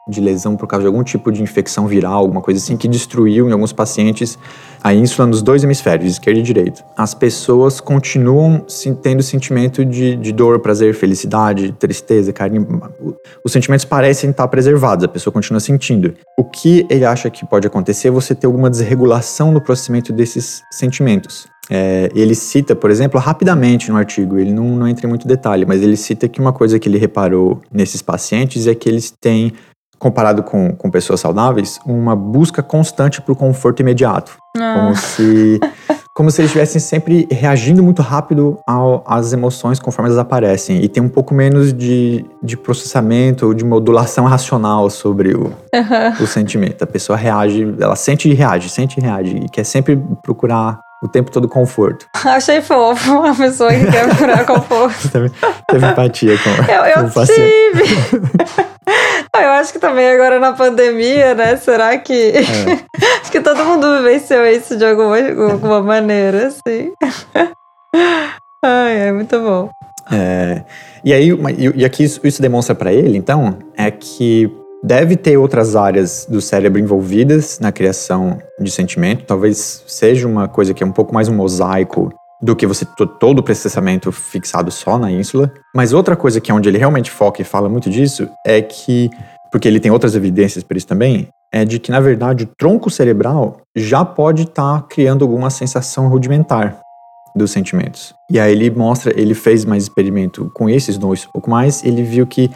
[0.09, 3.49] de lesão por causa de algum tipo de infecção viral, alguma coisa assim, que destruiu
[3.49, 4.39] em alguns pacientes
[4.83, 6.83] a ínsula nos dois hemisférios, esquerdo e direito.
[6.97, 8.65] As pessoas continuam
[9.03, 12.83] tendo sentimento de, de dor, prazer, felicidade, tristeza, carinho.
[13.45, 16.15] Os sentimentos parecem estar preservados, a pessoa continua sentindo.
[16.39, 20.63] O que ele acha que pode acontecer é você ter alguma desregulação no processamento desses
[20.71, 21.47] sentimentos.
[21.73, 25.65] É, ele cita, por exemplo, rapidamente no artigo, ele não, não entra em muito detalhe,
[25.65, 29.53] mas ele cita que uma coisa que ele reparou nesses pacientes é que eles têm
[30.01, 34.39] comparado com, com pessoas saudáveis, uma busca constante para o conforto imediato.
[34.57, 34.75] Ah.
[34.75, 35.61] Como se
[36.21, 40.85] como se eles estivessem sempre reagindo muito rápido ao, às emoções conforme elas aparecem.
[40.85, 46.23] E tem um pouco menos de, de processamento, de modulação racional sobre o, uhum.
[46.23, 46.85] o sentimento.
[46.85, 49.35] A pessoa reage, ela sente e reage, sente e reage.
[49.39, 52.07] E quer sempre procurar o tempo todo conforto.
[52.23, 55.01] Achei fofo uma pessoa que quer procurar conforto.
[55.09, 55.31] Você
[55.69, 57.25] teve empatia com, eu, eu com.
[57.25, 58.71] Tive.
[59.43, 61.57] Eu acho que também agora na pandemia, né?
[61.57, 62.33] Será que.
[62.37, 62.43] É.
[63.23, 65.17] acho que todo mundo vivenciou isso de alguma,
[65.53, 66.10] alguma maneira,
[66.47, 66.93] assim.
[68.65, 69.71] Ai, é muito bom.
[70.11, 70.65] É,
[71.05, 71.31] e aí,
[71.75, 74.51] e aqui isso, isso demonstra para ele, então, é que
[74.83, 79.25] deve ter outras áreas do cérebro envolvidas na criação de sentimento.
[79.25, 82.87] Talvez seja uma coisa que é um pouco mais um mosaico do que você
[83.19, 85.53] todo o processamento fixado só na ínsula.
[85.75, 89.11] Mas outra coisa que é onde ele realmente foca e fala muito disso é que
[89.51, 92.91] porque ele tem outras evidências para isso também, é de que, na verdade, o tronco
[92.91, 96.81] cerebral já pode estar tá criando alguma sensação rudimentar
[97.35, 98.15] dos sentimentos.
[98.31, 102.03] E aí ele mostra, ele fez mais experimento com esses dois um pouco mais, ele
[102.03, 102.51] viu que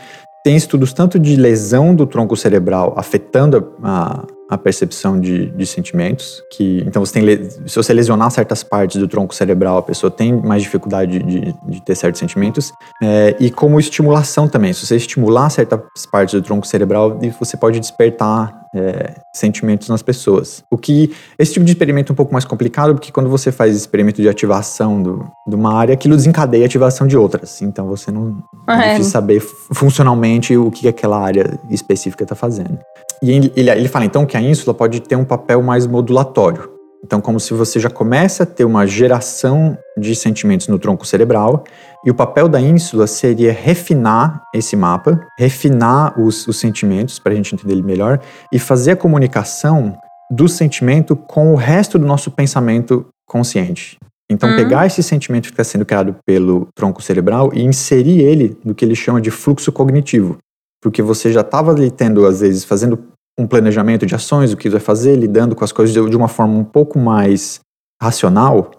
[0.45, 6.43] tem estudos tanto de lesão do tronco cerebral afetando a, a percepção de, de, sentimentos,
[6.51, 10.33] que então você tem se você lesionar certas partes do tronco cerebral, a pessoa tem
[10.33, 15.51] mais dificuldade de, de ter certos sentimentos, é, e como estimulação também, se você estimular
[15.51, 20.65] certas partes do tronco cerebral, você pode despertar é, sentimentos nas pessoas.
[20.71, 23.77] O que esse tipo de experimento é um pouco mais complicado, porque quando você faz
[23.77, 27.63] experimento de ativação do, de uma área, aquilo desencadeia a ativação de outras.
[27.63, 32.79] Então você não é, é difícil saber funcionalmente o que aquela área específica está fazendo.
[33.25, 36.71] E ele, ele fala então que a ínsula pode ter um papel mais modulatório.
[37.03, 41.65] Então, como se você já começa a ter uma geração de sentimentos no tronco cerebral,
[42.05, 47.37] e o papel da ínsula seria refinar esse mapa, refinar os, os sentimentos, para a
[47.37, 48.21] gente entender ele melhor,
[48.53, 49.97] e fazer a comunicação
[50.31, 53.97] do sentimento com o resto do nosso pensamento consciente.
[54.31, 54.57] Então, hum.
[54.57, 58.85] pegar esse sentimento que está sendo criado pelo tronco cerebral e inserir ele no que
[58.85, 60.37] ele chama de fluxo cognitivo.
[60.83, 62.99] Porque você já estava ali tendo, às vezes, fazendo
[63.39, 66.55] um planejamento de ações, o que vai fazer, lidando com as coisas de uma forma
[66.55, 67.61] um pouco mais
[68.01, 68.71] racional.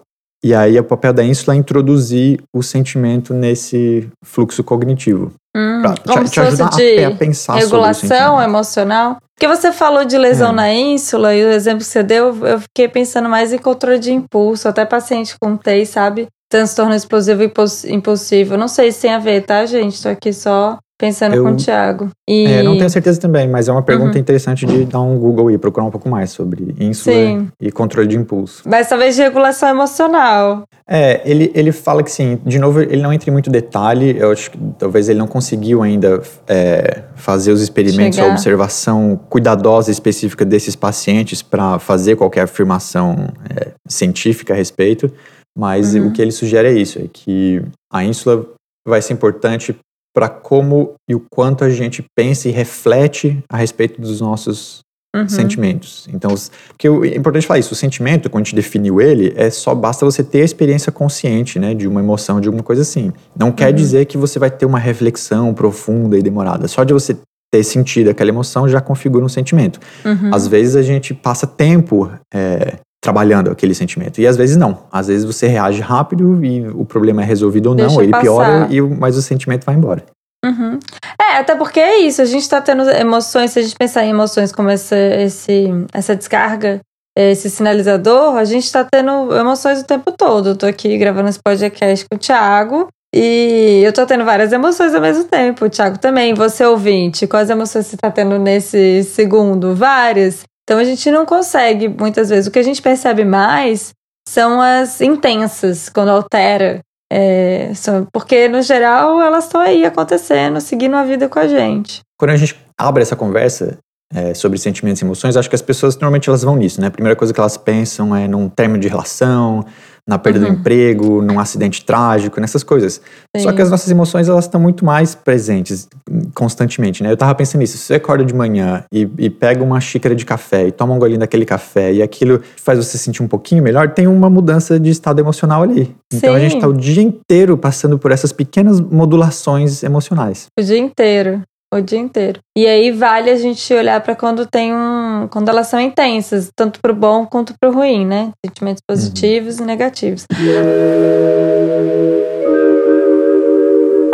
[0.44, 5.32] E aí o papel da ínsula é introduzir o sentimento nesse fluxo cognitivo.
[5.56, 9.16] Hum, pra te, te ajudar de a, a pensar regulação emocional.
[9.34, 10.54] Porque você falou de lesão é.
[10.54, 14.12] na ínsula e o exemplo que você deu, eu fiquei pensando mais em controle de
[14.12, 14.68] impulso.
[14.68, 16.26] Até paciente com TEI, sabe?
[16.50, 17.42] Transtorno explosivo
[17.88, 18.56] impulsivo.
[18.56, 20.02] Não sei se tem a ver, tá, gente?
[20.02, 22.10] Tô aqui só Pensando eu, com o Thiago.
[22.26, 22.46] E...
[22.46, 24.20] É, não tenho certeza também, mas é uma pergunta uhum.
[24.20, 27.48] interessante de dar um Google e procurar um pouco mais sobre ínsula sim.
[27.60, 28.62] e controle de impulso.
[28.66, 30.62] Mas talvez de regulação emocional.
[30.88, 34.30] É, ele, ele fala que sim, de novo, ele não entra em muito detalhe, eu
[34.32, 38.30] acho que talvez ele não conseguiu ainda é, fazer os experimentos, Chegar.
[38.30, 45.12] a observação cuidadosa específica desses pacientes para fazer qualquer afirmação é, científica a respeito,
[45.58, 46.06] mas uhum.
[46.06, 47.60] o que ele sugere é isso, é que
[47.92, 48.46] a ínsula
[48.86, 49.76] vai ser importante
[50.16, 54.80] para como e o quanto a gente pensa e reflete a respeito dos nossos
[55.14, 55.28] uhum.
[55.28, 56.08] sentimentos.
[56.10, 56.32] Então,
[56.68, 60.06] porque é importante falar isso, o sentimento, quando a gente definiu ele, é só basta
[60.06, 63.12] você ter a experiência consciente, né, de uma emoção, de alguma coisa assim.
[63.38, 63.74] Não quer uhum.
[63.74, 66.66] dizer que você vai ter uma reflexão profunda e demorada.
[66.66, 67.14] Só de você
[67.52, 69.78] ter sentido aquela emoção já configura um sentimento.
[70.02, 70.30] Uhum.
[70.32, 74.20] Às vezes a gente passa tempo é, trabalhando aquele sentimento.
[74.20, 74.78] E às vezes não.
[74.90, 78.22] Às vezes você reage rápido e o problema é resolvido ou não, Deixa ele passar.
[78.22, 80.04] piora, e, mas o sentimento vai embora.
[80.44, 80.78] Uhum.
[81.20, 84.10] É, até porque é isso, a gente tá tendo emoções, se a gente pensar em
[84.10, 86.80] emoções como essa, esse, essa descarga,
[87.16, 90.50] esse sinalizador, a gente tá tendo emoções o tempo todo.
[90.50, 94.94] Eu tô aqui gravando esse podcast com o Thiago e eu tô tendo várias emoções
[94.94, 95.64] ao mesmo tempo.
[95.64, 99.74] O Thiago também, você ouvinte, quais emoções você tá tendo nesse segundo?
[99.74, 100.42] Várias.
[100.66, 102.48] Então a gente não consegue, muitas vezes.
[102.48, 103.94] O que a gente percebe mais
[104.28, 106.80] são as intensas, quando altera.
[107.10, 107.70] É,
[108.12, 112.00] porque, no geral, elas estão aí acontecendo, seguindo a vida com a gente.
[112.18, 113.78] Quando a gente abre essa conversa
[114.12, 116.88] é, sobre sentimentos e emoções, acho que as pessoas normalmente elas vão nisso, né?
[116.88, 119.64] A primeira coisa que elas pensam é num término de relação,
[120.08, 120.46] na perda uhum.
[120.46, 123.00] do emprego, num acidente trágico, nessas coisas.
[123.36, 123.42] Sim.
[123.42, 125.88] Só que as nossas emoções, elas estão muito mais presentes
[126.32, 127.10] constantemente, né?
[127.10, 130.24] Eu tava pensando nisso, se você acorda de manhã e, e, pega uma xícara de
[130.24, 133.92] café e toma um golinho daquele café e aquilo faz você sentir um pouquinho melhor,
[133.92, 135.94] tem uma mudança de estado emocional ali.
[136.12, 136.36] Então Sim.
[136.36, 140.46] a gente tá o dia inteiro passando por essas pequenas modulações emocionais.
[140.58, 141.42] O dia inteiro
[141.72, 142.40] o dia inteiro.
[142.56, 146.80] E aí vale a gente olhar para quando tem um, quando elas são intensas, tanto
[146.80, 148.32] pro bom quanto pro ruim, né?
[148.44, 148.94] Sentimentos uhum.
[148.94, 149.64] positivos uhum.
[149.64, 150.24] e negativos.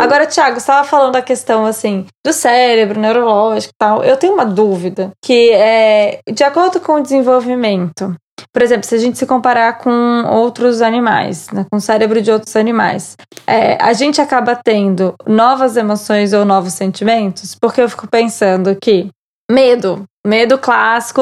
[0.03, 4.03] Agora, Thiago, você estava falando da questão assim do cérebro, neurológico e tal.
[4.03, 8.13] Eu tenho uma dúvida que é de acordo com o desenvolvimento
[8.51, 12.31] por exemplo, se a gente se comparar com outros animais, né, com o cérebro de
[12.31, 13.15] outros animais,
[13.47, 19.09] é, a gente acaba tendo novas emoções ou novos sentimentos, porque eu fico pensando que
[19.49, 21.21] medo, medo clássico,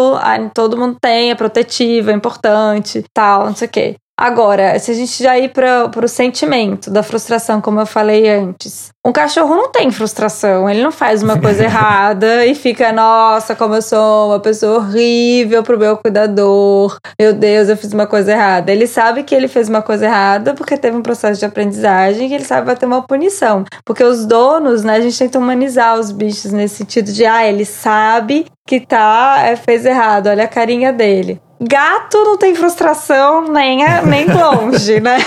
[0.53, 3.95] todo mundo tem, é protetivo, é importante, tal, não sei o quê.
[4.21, 8.91] Agora, se a gente já ir para o sentimento da frustração, como eu falei antes,
[9.03, 13.73] um cachorro não tem frustração, ele não faz uma coisa errada e fica, nossa, como
[13.73, 18.71] eu sou uma pessoa horrível pro meu cuidador, meu Deus, eu fiz uma coisa errada.
[18.71, 22.35] Ele sabe que ele fez uma coisa errada porque teve um processo de aprendizagem e
[22.35, 23.65] ele sabe que vai ter uma punição.
[23.83, 27.65] Porque os donos, né, a gente tenta humanizar os bichos nesse sentido de, ah, ele
[27.65, 31.41] sabe que tá, é, fez errado, olha a carinha dele.
[31.61, 35.17] Gato não tem frustração nem, nem longe, né?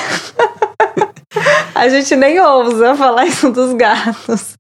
[1.75, 4.55] A gente nem ousa falar isso dos gatos.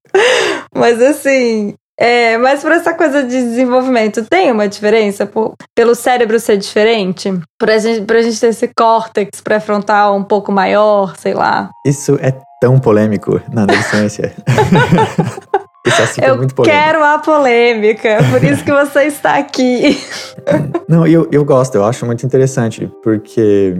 [0.74, 5.26] Mas assim, É, mas por essa coisa de desenvolvimento, tem uma diferença?
[5.26, 7.32] Por, pelo cérebro ser diferente?
[7.58, 11.70] Pra gente, pra gente ter esse córtex pré-frontal um pouco maior, sei lá.
[11.86, 14.34] Isso é tão polêmico na adolescência.
[15.86, 16.82] Isso assim eu muito polêmico.
[16.82, 19.98] quero a polêmica, por isso que você está aqui.
[20.88, 23.74] Não, eu, eu gosto, eu acho muito interessante, porque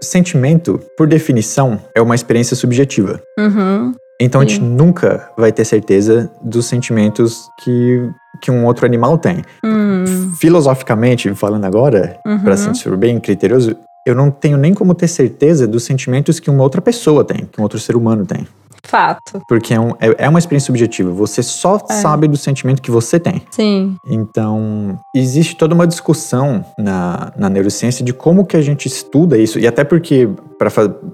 [0.00, 3.20] sentimento, por definição, é uma experiência subjetiva.
[3.38, 3.92] Uhum.
[4.20, 8.08] Então a gente nunca vai ter certeza dos sentimentos que,
[8.40, 9.42] que um outro animal tem.
[9.62, 10.32] Hum.
[10.38, 12.38] Filosoficamente, falando agora, Uhum.
[12.40, 16.62] para ser bem criterioso, eu não tenho nem como ter certeza dos sentimentos que uma
[16.62, 18.46] outra pessoa tem, que um outro ser humano tem.
[18.84, 19.42] Fato.
[19.48, 21.10] Porque é, um, é, é uma experiência subjetiva.
[21.12, 21.94] Você só É.
[21.94, 23.42] sabe do sentimento que você tem.
[23.50, 23.96] Sim.
[24.06, 29.58] Então, existe toda uma discussão na, na neurociência de como que a gente estuda isso.
[29.58, 30.28] E até porque,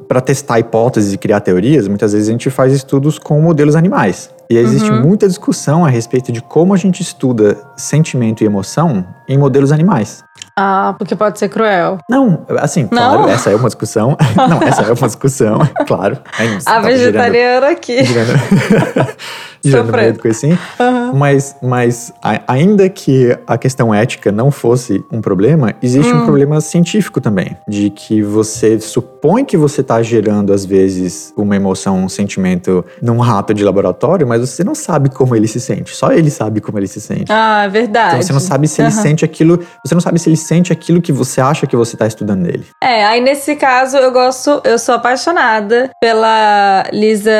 [0.09, 4.31] para testar hipóteses e criar teorias, muitas vezes a gente faz estudos com modelos animais.
[4.53, 5.01] E existe Uhum.
[5.01, 10.23] muita discussão a respeito de como a gente estuda sentimento e emoção em modelos animais.
[10.55, 11.97] Ah, porque pode ser cruel.
[12.11, 12.89] Não, assim, Não?
[13.17, 14.15] claro, essa é uma discussão.
[14.37, 16.19] Não, essa é uma discussão, claro.
[16.39, 18.05] Aí, você A vegetariana aqui.
[18.05, 18.33] girando,
[20.21, 20.59] com isso assim.
[20.81, 21.13] Aham.
[21.15, 26.19] Mas, mas a- ainda que a questão ética não fosse um problema, existe Hum.
[26.21, 27.57] um problema científico também.
[27.69, 33.19] De que você supõe que você está gerando, às vezes, uma emoção, um sentimento num
[33.19, 35.95] rato de laboratório, mas você não sabe como ele se sente.
[35.95, 37.31] Só ele sabe como ele se sente.
[37.31, 38.15] Ah, é verdade.
[38.15, 39.03] Então você não sabe se ele Aham.
[39.03, 39.59] sente aquilo.
[39.85, 42.65] Você não sabe se ele sente aquilo que você acha que você está estudando nele.
[42.83, 47.33] É, aí nesse caso eu gosto, eu sou apaixonada pela Lisa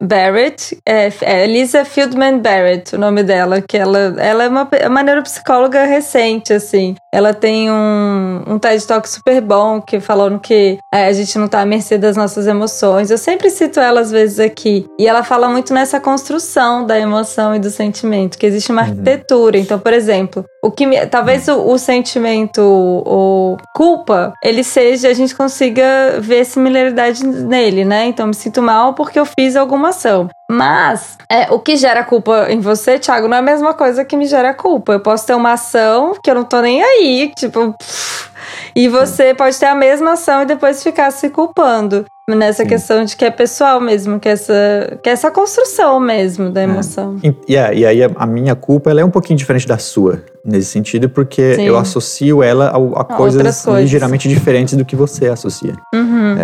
[0.00, 4.88] Barrett, é, é Lisa Fieldman Barrett, o nome dela, que ela, ela é uma, é
[4.88, 6.94] uma neuropsicóloga recente, assim.
[7.12, 11.48] Ela tem um, um TED Talk super bom, que falando que é, a gente não
[11.48, 13.10] tá à mercê das nossas emoções.
[13.10, 14.86] Eu sempre cito ela às vezes aqui.
[14.98, 18.88] E ela fala muito nessa construção da emoção e do sentimento, que existe uma Uhum.
[18.88, 19.58] arquitetura.
[19.58, 25.12] Então, por exemplo, o que me- talvez o, o sentimento o culpa, ele seja a
[25.12, 25.84] gente consiga
[26.20, 28.06] ver similaridade nele, né?
[28.06, 30.28] Então me sinto mal porque eu fiz alguma ação.
[30.50, 34.16] Mas é, o que gera culpa em você, Thiago, não é a mesma coisa que
[34.16, 34.92] me gera culpa.
[34.92, 38.30] Eu posso ter uma ação que eu não tô nem aí, tipo, pff,
[38.76, 42.04] e você pode ter a mesma ação e depois ficar se culpando.
[42.30, 42.68] Nessa Sim.
[42.68, 46.62] questão de que é pessoal mesmo, que é essa, que é essa construção mesmo da
[46.62, 47.18] emoção.
[47.22, 49.76] E, e a- e aí a, a minha culpa ela é um pouquinho diferente da
[49.76, 51.62] sua, nesse sentido, porque Sim.
[51.64, 53.82] eu associo ela a, a coisas, coisas.
[53.82, 55.74] ligeiramente diferentes do que você associa.
[55.94, 56.34] Uhum.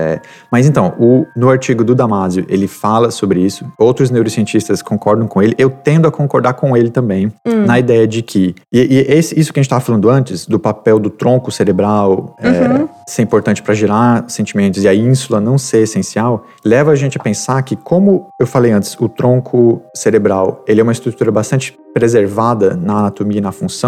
[0.52, 5.42] Mas então, o- no artigo do Damasio, ele fala sobre isso, outros neurocientistas concordam com
[5.42, 7.64] ele, eu tendo a concordar com ele também, Hum.
[7.66, 10.58] na ideia de que, e, e esse- isso que a gente estava falando antes, do
[10.58, 12.88] papel do tronco cerebral é, Uhum.
[13.06, 17.22] ser importante para gerar sentimentos e a ínsula não ser essencial, leva a gente a
[17.22, 22.76] pensar que, como eu falei antes, o tronco cerebral ele é uma estrutura bastante preservada
[22.80, 23.87] na anatomia e na função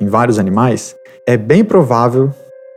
[0.00, 0.94] em vários animais,
[1.26, 2.30] é bem provável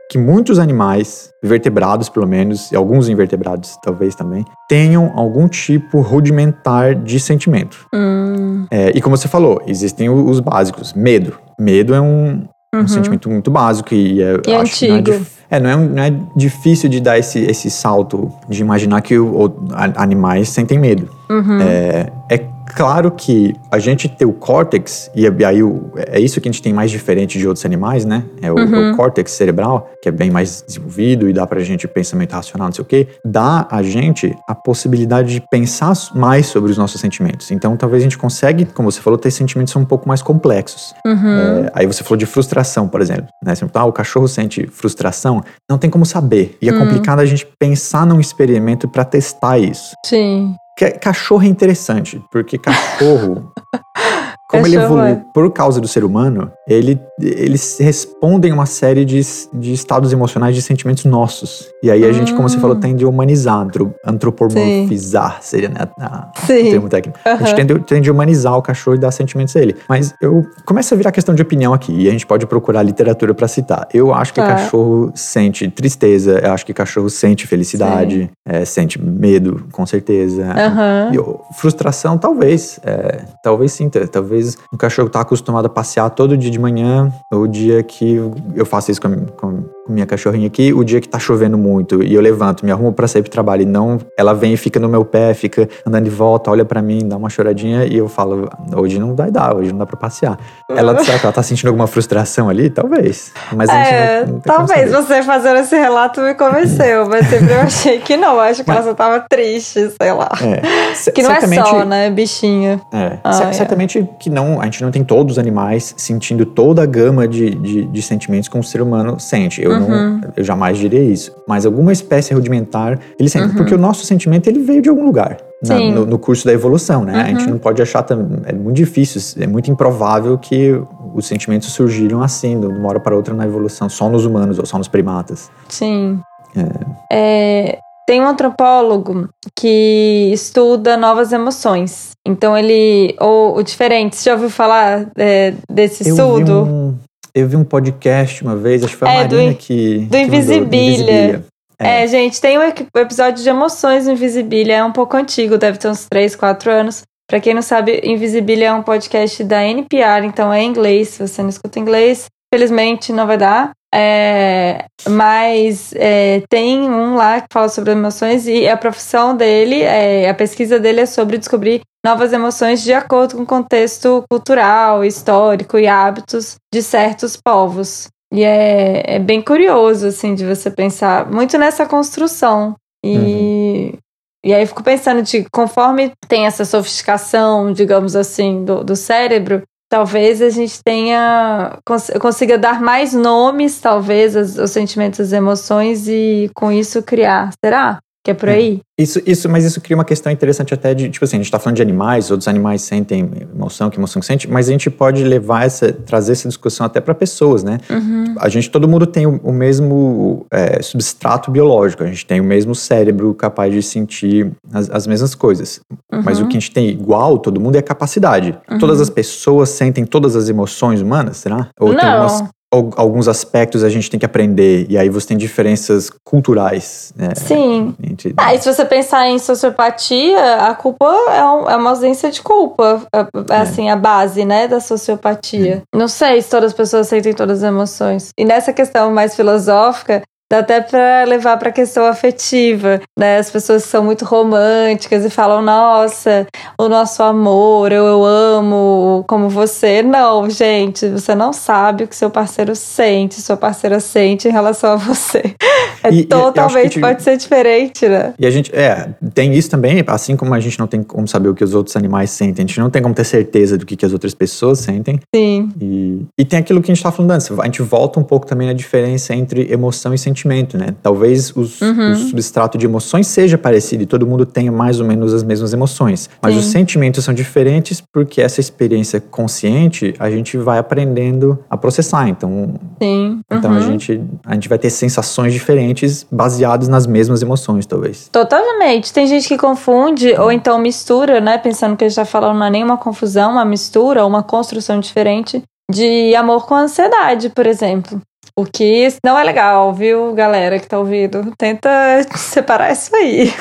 [0.10, 6.96] que muitos animais, vertebrados pelo menos, e alguns invertebrados talvez também, tenham algum tipo rudimentar
[6.96, 7.86] de sentimento.
[7.94, 10.94] Hum, É, e como você falou, existem os básicos.
[10.94, 11.34] Medo.
[11.60, 12.88] Medo é um, um Uhum.
[12.88, 15.02] sentimento muito básico e é, E não é antigo.
[15.02, 19.18] dif- é, não é, não é difícil de dar esse, esse salto de imaginar que
[19.20, 21.10] o- o- a- animais sentem medo.
[21.30, 21.60] uhum.
[21.62, 22.38] É, é
[22.78, 26.62] claro que a gente ter o córtex, e aí o- é isso que a gente
[26.62, 28.24] tem mais diferente de outros animais, né?
[28.42, 28.92] É o, Uhum.
[28.92, 32.74] o córtex cerebral, que é bem mais desenvolvido e dá pra gente pensamento racional, não
[32.74, 37.50] sei o quê, dá a gente a possibilidade de pensar mais sobre os nossos sentimentos.
[37.52, 40.94] Então, talvez a gente consegue, como você falou, ter sentimentos um pouco mais complexos.
[41.06, 41.38] Uhum.
[41.38, 43.28] É, aí você falou de frustração, por exemplo.
[43.44, 43.56] Né?
[43.56, 45.42] Você ah, o cachorro sente frustração?
[45.70, 46.58] Não tem como saber.
[46.62, 46.80] E é Hum.
[46.80, 49.94] complicado a gente pensar num experimento pra testar isso.
[50.06, 50.56] Sim.
[50.78, 53.52] Que- Cachorro é interessante, porque cachorro,
[54.48, 55.22] como ele é.
[55.34, 59.20] por causa do ser humano, ele, eles respondem a uma série de,
[59.54, 61.70] de estados emocionais, de sentimentos nossos.
[61.84, 62.62] E aí a gente, como você Hum.
[62.62, 66.70] falou, tende a humanizar, antro- antropomorfizar, seria né, a- o Sim.
[66.72, 67.20] termo técnico.
[67.26, 69.76] A gente tende, tende a humanizar o cachorro e dar sentimentos a ele.
[69.88, 73.34] Mas eu começa a virar questão de opinião aqui, e a gente pode procurar literatura
[73.34, 73.88] pra citar.
[73.94, 74.48] Eu acho que Tá.
[74.48, 80.44] cachorro sente tristeza, eu acho que cachorro sente felicidade, é, sente medo, com certeza.
[80.46, 81.12] Aham.
[81.14, 82.80] E frustração, talvez.
[82.84, 84.08] é, talvez sinta.
[84.08, 84.37] Talvez
[84.72, 88.16] um cachorro tá acostumado a passear todo dia de manhã, o dia que
[88.56, 92.14] eu faço isso com com, minha cachorrinha aqui, o dia que tá chovendo muito e
[92.14, 94.90] eu levanto, me arrumo para sair pro trabalho e não, ela vem e fica no
[94.90, 98.50] meu pé, fica andando de volta, olha para mim, dá uma choradinha e eu falo,
[98.76, 100.38] hoje não vai dar, hoje não dá para passear.
[100.70, 102.70] Ela, será que ela tá sentindo alguma frustração ali?
[102.70, 103.32] Talvez.
[103.56, 107.54] Mas a gente é, não, não talvez você fazendo esse relato me convenceu, mas sempre
[107.54, 110.30] eu achei que não, acho que ela só tava triste, sei lá.
[110.42, 112.82] É, que não é só, né, bichinha.
[112.92, 114.08] É, ah, certamente é.
[114.20, 117.86] que não, a gente não tem todos os animais sentindo toda a gama de, de,
[117.86, 119.62] de sentimentos que um ser humano sente.
[119.62, 120.20] Eu, uhum.
[120.22, 121.36] não, eu jamais diria isso.
[121.48, 123.48] Mas alguma espécie rudimentar, ele sente.
[123.48, 123.56] Uhum.
[123.56, 125.38] Porque o nosso sentimento, ele veio de algum lugar.
[125.66, 127.14] Na, no, no, curso da evolução, né?
[127.14, 127.20] Uhum.
[127.20, 127.50] A gente uhum.
[127.52, 128.06] não pode achar,
[128.46, 130.80] é muito difícil, é muito improvável que
[131.16, 134.68] os sentimentos surgiram assim, de uma hora para outra na evolução, só nos humanos ou
[134.68, 135.50] só nos primatas.
[135.68, 136.20] Sim.
[136.56, 136.70] É.
[137.12, 142.12] É, tem um antropólogo que estuda novas emoções.
[142.26, 143.16] Então ele.
[143.20, 146.52] Ou o diferente, você já ouviu falar é, desse estudo?
[146.52, 146.96] Eu um,
[147.38, 150.00] eu vi um podcast uma vez, acho que foi a é, Marina do, que.
[150.10, 151.46] Do Invisibilia.
[151.80, 152.04] É.
[152.04, 152.08] é.
[152.08, 156.08] gente, tem um episódio de emoções no Invisibilia, é um pouco antigo, deve ter uns
[156.10, 157.04] 3, 4 anos.
[157.30, 161.10] Pra quem não sabe, Invisibilia é um podcast da NPR, então é em inglês.
[161.10, 163.72] Se você não escuta inglês, felizmente não vai dar.
[163.94, 170.30] É, mas é, tem um lá que fala sobre emoções e a profissão dele, é,
[170.30, 175.78] a pesquisa dele é sobre descobrir novas emoções de acordo com o contexto cultural, histórico
[175.78, 178.08] e hábitos de certos povos.
[178.34, 182.76] E é, é bem curioso, assim, de você pensar muito nessa construção.
[183.04, 183.98] E, uhum.
[184.46, 189.64] e aí eu fico pensando de conforme tem essa sofisticação, digamos assim, do, do cérebro,
[189.90, 196.08] talvez a gente tenha cons consiga dar mais nomes, talvez, aos, aos sentimentos, às emoções
[196.08, 197.52] e com isso criar.
[197.64, 198.00] Será?
[198.28, 198.56] Que é por é.
[198.56, 198.82] aí?
[199.00, 201.58] Isso, isso, mas isso cria uma questão interessante até de, tipo assim, a gente está
[201.58, 205.24] falando de animais, outros animais sentem emoção, que emoção que sente, mas a gente pode
[205.24, 207.78] levar essa, trazer essa discussão até para pessoas, né?
[207.90, 208.36] Uhum.
[208.38, 212.44] A gente, todo mundo tem o, o mesmo é, substrato biológico, a gente tem o
[212.44, 215.80] mesmo cérebro capaz de sentir as, as mesmas coisas.
[216.12, 216.24] Uhum.
[216.26, 218.60] Mas o que a gente tem igual, todo mundo, é a capacidade.
[218.70, 218.78] Uhum.
[218.78, 221.70] Todas as pessoas sentem todas as emoções humanas, será?
[221.80, 221.98] Ou Não.
[221.98, 227.14] tem umas alguns aspectos a gente tem que aprender e aí você tem diferenças culturais
[227.16, 227.30] né?
[227.34, 228.34] sim entre...
[228.36, 232.42] ah, e se você pensar em sociopatia a culpa é, um, é uma ausência de
[232.42, 233.56] culpa é, é, é.
[233.56, 237.70] assim a base né da sociopatia não sei se todas as pessoas sentem todas as
[237.70, 243.38] emoções e nessa questão mais filosófica Dá até para levar para a questão afetiva, né?
[243.38, 249.50] As pessoas são muito românticas e falam, nossa, o nosso amor, eu, eu amo como
[249.50, 250.02] você.
[250.02, 254.94] Não, gente, você não sabe o que seu parceiro sente, sua parceira sente em relação
[254.94, 255.54] a você.
[256.04, 258.32] É e, totalmente, gente, pode ser diferente, né?
[258.38, 261.50] E a gente, é, tem isso também, assim como a gente não tem como saber
[261.50, 263.96] o que os outros animais sentem, a gente não tem como ter certeza do que,
[263.96, 265.20] que as outras pessoas sentem.
[265.36, 265.70] Sim.
[265.82, 268.46] E, e tem aquilo que a gente estava falando antes, a gente volta um pouco
[268.46, 270.96] também na diferença entre emoção e sentimento sentimento, né?
[271.02, 272.12] Talvez os, uhum.
[272.12, 275.74] o substrato de emoções seja parecido e todo mundo tenha mais ou menos as mesmas
[275.74, 276.30] emoções.
[276.42, 276.60] Mas Sim.
[276.60, 282.28] os sentimentos são diferentes porque essa experiência consciente a gente vai aprendendo a processar.
[282.30, 283.30] Então, Sim.
[283.30, 283.42] Uhum.
[283.52, 283.82] então a, uhum.
[283.82, 288.30] gente, a gente vai ter sensações diferentes baseadas nas mesmas emoções, talvez.
[288.32, 289.12] Totalmente.
[289.12, 291.58] Tem gente que confunde ou então mistura, né?
[291.58, 295.00] Pensando que a gente está falando não é nenhuma confusão, uma mistura ou uma construção
[295.00, 298.22] diferente de amor com ansiedade, por exemplo.
[298.60, 301.54] O que não é legal, viu, galera que tá ouvindo?
[301.56, 301.90] Tenta
[302.36, 303.54] separar isso aí.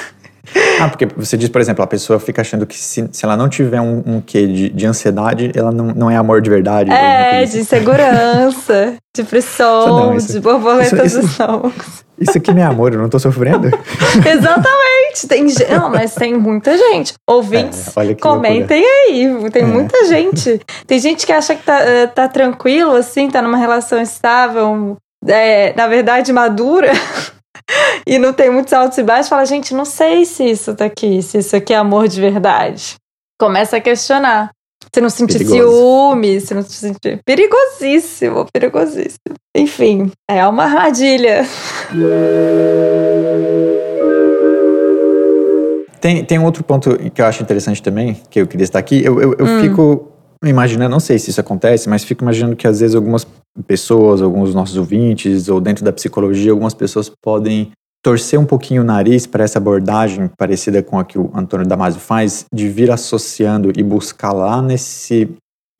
[0.78, 3.48] Ah, porque você diz, por exemplo, a pessoa fica achando que se, se ela não
[3.48, 6.90] tiver um, um quê de, de ansiedade, ela não, não é amor de verdade.
[6.92, 11.72] É, de segurança, de pressão, não, isso, de borboletas isso, isso,
[12.18, 13.68] Isso aqui não é amor, eu não tô sofrendo.
[13.68, 15.26] Exatamente.
[15.28, 17.14] Tem, não, mas tem muita gente.
[17.26, 19.44] Ouvintes, é, comentem loucura.
[19.44, 19.50] aí.
[19.50, 19.66] Tem é.
[19.66, 20.60] muita gente.
[20.86, 25.74] Tem gente que acha que tá, eh, tá tranquilo, assim, tá numa relação estável, é,
[25.76, 26.92] na verdade, madura.
[28.06, 29.28] e não tem muitos altos e baixos.
[29.28, 32.96] Fala, gente, não sei se isso tá aqui, se isso aqui é amor de verdade.
[33.38, 34.50] Começa a questionar.
[34.92, 37.20] Você não sentir ciúme, você não sentir.
[37.24, 39.34] Perigosíssimo, perigosíssimo.
[39.54, 41.44] Enfim, é uma armadilha.
[46.00, 49.04] Tem, tem um outro ponto que eu acho interessante também, que eu queria estar aqui.
[49.04, 49.60] Eu, eu, eu hum.
[49.60, 50.12] fico
[50.44, 53.26] imaginando, não sei se isso acontece, mas fico imaginando que às vezes algumas
[53.66, 57.70] pessoas, alguns dos nossos ouvintes, ou dentro da psicologia, algumas pessoas podem
[58.02, 62.00] torcer um pouquinho o nariz para essa abordagem parecida com a que o Antônio Damasio
[62.00, 65.28] faz, de vir associando e buscar lá nesse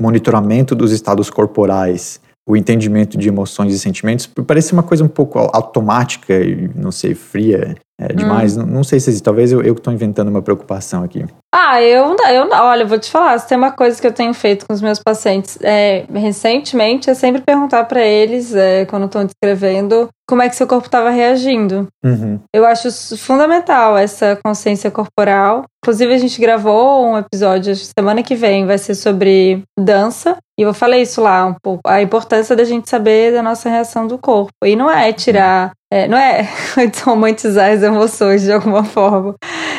[0.01, 5.39] monitoramento dos estados corporais, o entendimento de emoções e sentimentos, parece uma coisa um pouco
[5.39, 8.57] automática e, não sei, fria, É demais.
[8.57, 8.61] Hum.
[8.61, 11.25] Não, não, sei se talvez eu, eu que estou inventando uma preocupação aqui.
[11.55, 14.67] Ah, eu, eu olha, vou te falar, se tem uma coisa que eu tenho feito
[14.67, 20.09] com os meus pacientes é, recentemente é sempre perguntar para eles, é, quando estão descrevendo,
[20.29, 21.89] como é que seu corpo estava reagindo.
[22.05, 22.41] Uhum.
[22.55, 25.65] Eu acho fundamental essa consciência corporal.
[25.83, 30.37] Inclusive, a gente gravou um episódio semana que vem, vai ser sobre dança.
[30.59, 34.07] E eu falei isso lá um pouco, a importância da gente saber da nossa reação
[34.07, 34.51] do corpo.
[34.65, 36.49] E não é tirar, é, não é
[37.05, 39.35] romantizar as emoções de alguma forma.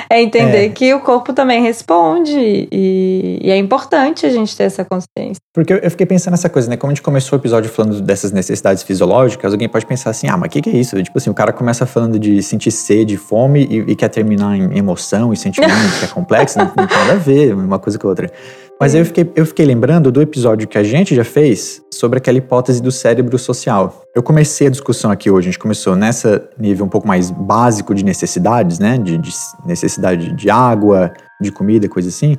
[0.10, 0.70] É entender é.
[0.70, 5.42] que o corpo também responde e, e, é importante a gente ter essa consciência.
[5.54, 6.78] Porque eu, fiquei pensando nessa coisa, né?
[6.78, 10.38] Como a gente começou o episódio falando dessas necessidades fisiológicas, alguém pode pensar assim, ah,
[10.38, 11.02] mas o que, que, é isso?
[11.04, 14.78] Tipo assim, o cara começa falando de sentir sede, fome e, e quer terminar em
[14.78, 18.08] emoção e sentimento, que é complexo, não, não tem nada a ver uma coisa com
[18.08, 18.32] a outra.
[18.80, 22.38] Mas eu fiquei, eu fiquei lembrando do episódio que a gente já fez sobre aquela
[22.38, 24.04] hipótese do cérebro social.
[24.16, 27.96] Eu comecei a discussão aqui hoje, a gente começou nessa nível um pouco mais básico
[27.96, 28.98] de necessidades, né?
[28.98, 29.32] De, de
[29.66, 31.12] necessidade de água,
[31.42, 32.38] de comida, coisa assim.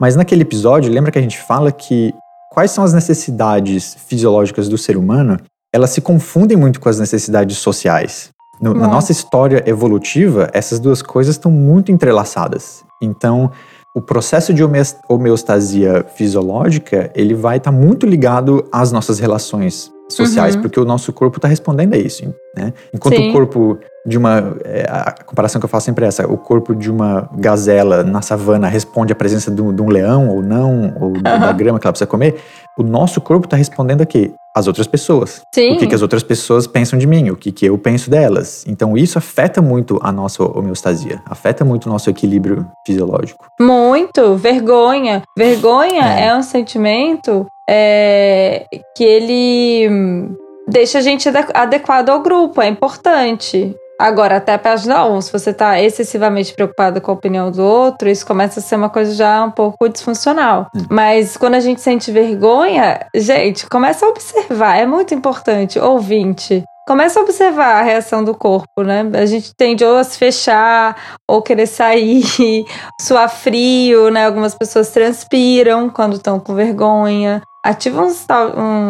[0.00, 2.14] Mas naquele episódio, lembra que a gente fala que
[2.52, 5.36] quais são as necessidades fisiológicas do ser humano?
[5.72, 8.30] Elas se confundem muito com as necessidades sociais.
[8.60, 12.84] No, na nossa história evolutiva, essas duas coisas estão muito entrelaçadas.
[13.02, 13.50] Então,
[13.94, 14.62] o processo de
[15.08, 20.62] homeostasia fisiológica ele vai estar tá muito ligado às nossas relações sociais, uhum.
[20.62, 22.72] porque o nosso corpo está respondendo a isso, né?
[22.92, 23.30] Enquanto Sim.
[23.30, 26.74] o corpo de uma é, a comparação que eu faço sempre é essa, o corpo
[26.74, 30.94] de uma gazela na savana responde à presença de um, de um leão ou não,
[31.00, 31.22] ou uhum.
[31.22, 32.36] da grama que ela precisa comer,
[32.78, 34.32] o nosso corpo está respondendo a quê?
[34.54, 35.42] As outras pessoas.
[35.54, 35.74] Sim.
[35.74, 38.64] O que, que as outras pessoas pensam de mim, o que, que eu penso delas.
[38.66, 43.46] Então isso afeta muito a nossa homeostasia, afeta muito o nosso equilíbrio fisiológico.
[43.60, 44.34] Muito.
[44.36, 45.22] Vergonha.
[45.36, 50.36] Vergonha é, é um sentimento é, que ele
[50.70, 53.74] deixa a gente adequado ao grupo, é importante.
[54.00, 58.08] Agora, até a página 1, se você está excessivamente preocupado com a opinião do outro,
[58.08, 60.70] isso começa a ser uma coisa já um pouco disfuncional.
[60.74, 60.86] Hum.
[60.88, 66.64] Mas quando a gente sente vergonha, gente, começa a observar, é muito importante, ouvinte.
[66.88, 69.04] Começa a observar a reação do corpo, né?
[69.12, 70.96] A gente tende ou a se fechar,
[71.28, 72.24] ou querer sair,
[72.98, 74.24] suar frio, né?
[74.24, 78.10] Algumas pessoas transpiram quando estão com vergonha ativa um,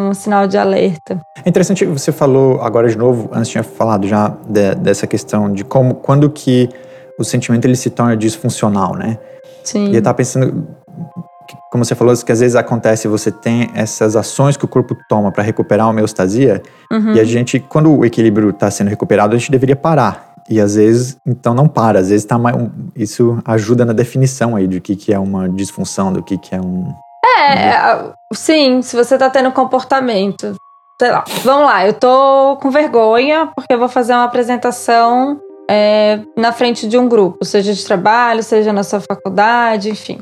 [0.09, 1.21] um, sinal de alerta.
[1.45, 5.65] É interessante, você falou agora de novo, antes tinha falado já de, dessa questão de
[5.65, 6.69] como, quando que
[7.19, 9.19] o sentimento ele se torna disfuncional, né?
[9.65, 9.91] Sim.
[9.91, 10.67] E eu tava pensando,
[11.71, 15.31] como você falou, que às vezes acontece, você tem essas ações que o corpo toma
[15.31, 17.15] para recuperar a homeostasia, uhum.
[17.15, 20.31] e a gente, quando o equilíbrio está sendo recuperado, a gente deveria parar.
[20.49, 22.57] E às vezes, então não para, às vezes tá mais,
[22.97, 26.61] isso ajuda na definição aí de que, que é uma disfunção, do que, que é
[26.61, 26.93] um,
[27.41, 30.55] é, sim, se você tá tendo comportamento.
[31.01, 31.25] Sei lá.
[31.43, 36.87] Vamos lá, eu tô com vergonha porque eu vou fazer uma apresentação é, na frente
[36.87, 40.21] de um grupo, seja de trabalho, seja na sua faculdade, enfim.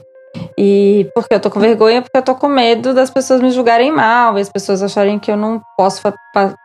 [0.56, 3.90] E porque eu tô com vergonha, porque eu tô com medo das pessoas me julgarem
[3.90, 6.14] mal, e as pessoas acharem que eu não posso fa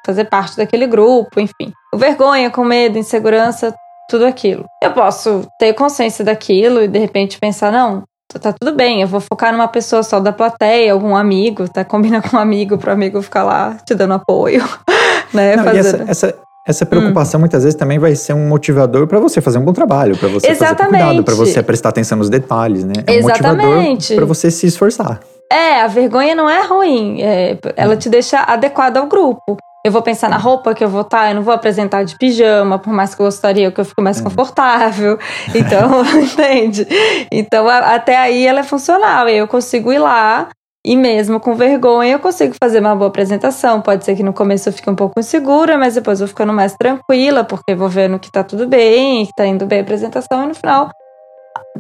[0.06, 1.72] fazer parte daquele grupo, enfim.
[1.96, 3.74] Vergonha, com medo, insegurança,
[4.10, 4.66] tudo aquilo.
[4.82, 8.04] Eu posso ter consciência daquilo e de repente pensar, não,
[8.40, 11.84] tá tudo bem, eu vou focar numa pessoa só da plateia, algum amigo, tá?
[11.84, 14.64] Combina com um amigo pro amigo ficar lá te dando apoio,
[15.34, 15.56] né?
[15.56, 17.42] Não, essa, essa, essa preocupação hum.
[17.42, 20.48] muitas vezes também vai ser um motivador para você fazer um bom trabalho, para você
[20.48, 20.92] Exatamente.
[20.92, 22.94] fazer cuidado, para você prestar atenção nos detalhes, né?
[23.06, 24.14] É um Exatamente.
[24.14, 25.20] motivador para você se esforçar.
[25.52, 29.58] É, a vergonha não é ruim, é, ela te deixa adequada ao grupo.
[29.86, 32.18] Eu vou pensar na roupa que eu vou estar, tá, eu não vou apresentar de
[32.18, 35.20] pijama, por mais que eu gostaria que eu fique mais confortável.
[35.54, 36.88] Então, entende?
[37.30, 39.28] Então, a, até aí ela é funcional.
[39.28, 40.48] E eu consigo ir lá
[40.86, 43.82] e mesmo com vergonha eu consigo fazer uma boa apresentação.
[43.82, 46.54] Pode ser que no começo eu fique um pouco insegura, mas depois eu vou ficando
[46.54, 50.46] mais tranquila, porque vou vendo que tá tudo bem, que tá indo bem a apresentação
[50.46, 50.92] e no final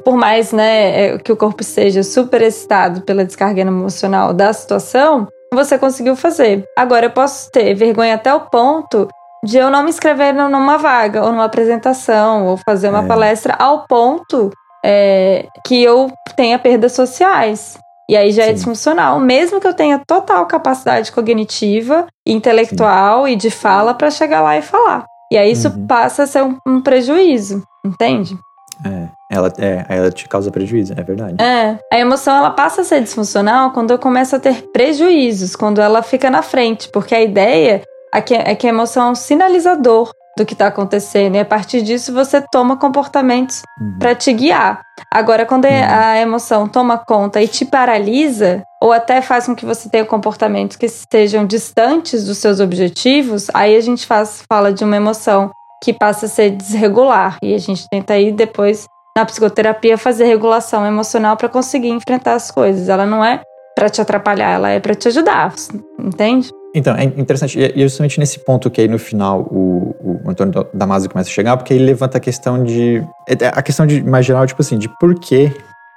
[0.03, 5.27] por mais né, é, que o corpo seja super excitado pela descarga emocional da situação,
[5.53, 6.65] você conseguiu fazer.
[6.77, 9.07] Agora eu posso ter vergonha até o ponto
[9.43, 13.07] de eu não me inscrever numa vaga, ou numa apresentação, ou fazer uma é.
[13.07, 14.49] palestra ao ponto
[14.83, 17.77] é, que eu tenha perdas sociais.
[18.09, 18.51] E aí já é Sim.
[18.51, 23.31] é disfuncional, mesmo que eu tenha total capacidade cognitiva, intelectual Sim.
[23.31, 25.05] e de fala para chegar lá e falar.
[25.31, 25.87] E aí isso uhum.
[25.87, 28.37] passa a ser um, um prejuízo, entende?
[28.85, 31.41] É, ela, é, ela te causa prejuízo, é verdade.
[31.41, 35.81] É, a emoção ela passa a ser disfuncional quando eu começo a ter prejuízos, quando
[35.81, 37.81] ela fica na frente, porque a ideia
[38.13, 41.45] é que, é que a emoção é um sinalizador do que está acontecendo e a
[41.45, 43.99] partir disso você toma comportamentos uhum.
[43.99, 44.81] para te guiar.
[45.11, 45.71] Agora, quando uhum.
[45.71, 50.75] a emoção toma conta e te paralisa, ou até faz com que você tenha comportamentos
[50.75, 55.51] que estejam distantes dos seus objetivos, aí a gente faz, fala de uma emoção
[55.83, 57.37] que passa a ser desregular.
[57.43, 62.49] E a gente tenta aí depois, na psicoterapia, fazer regulação emocional para conseguir enfrentar as
[62.49, 62.87] coisas.
[62.87, 63.41] Ela não é
[63.75, 65.53] para te atrapalhar, ela é para te ajudar,
[65.99, 66.49] entende?
[66.73, 70.65] Então, é interessante, e é justamente nesse ponto que aí no final o, o Antônio
[70.73, 73.03] Damasio começa a chegar, porque ele levanta a questão de.
[73.27, 75.51] É, a questão de mais geral, tipo assim, de por quê.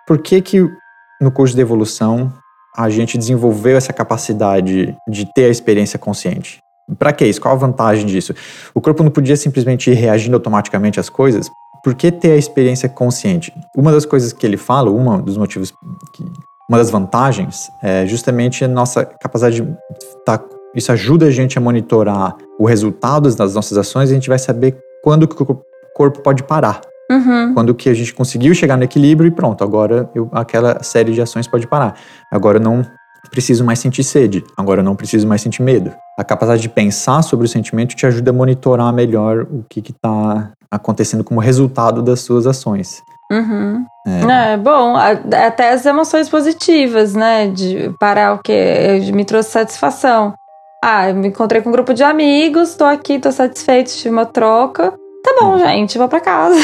[0.07, 0.69] Por que, que
[1.21, 2.33] no curso de evolução
[2.77, 6.59] a gente desenvolveu essa capacidade de ter a experiência consciente?
[6.99, 7.41] Para que isso?
[7.41, 8.35] Qual a vantagem disso?
[8.75, 11.51] O corpo não podia simplesmente ir reagindo automaticamente às coisas?
[11.83, 13.53] Por que ter a experiência consciente?
[13.77, 15.73] Uma das coisas que ele fala, um dos motivos
[16.13, 16.25] que
[16.69, 19.77] uma das vantagens é justamente a nossa capacidade de.
[20.25, 20.41] Tá,
[20.75, 24.39] isso ajuda a gente a monitorar os resultados das nossas ações e a gente vai
[24.39, 25.61] saber quando que o
[25.95, 26.81] corpo pode parar.
[27.11, 27.55] Uhum.
[27.55, 31.23] Quando que a gente conseguiu chegar no equilíbrio e pronto, agora eu, aquela série de
[31.23, 31.95] ações pode parar.
[32.33, 32.85] Agora eu não
[33.31, 35.93] preciso mais sentir sede, agora eu não preciso mais sentir medo.
[36.19, 40.53] A capacidade de pensar sobre o sentimento te ajuda a monitorar melhor o que está
[40.71, 43.03] acontecendo como resultado das suas ações.
[43.31, 43.85] Uhum.
[44.07, 44.53] É.
[44.53, 44.57] é.
[44.57, 47.49] bom, até as emoções positivas, né?
[47.49, 50.35] De parar o que me trouxe satisfação.
[50.83, 54.27] Ah, eu me encontrei com um grupo de amigos, tô aqui, tô satisfeito, tive uma
[54.27, 54.93] troca.
[55.25, 55.67] Tá bom, é.
[55.67, 56.55] gente, vou pra casa.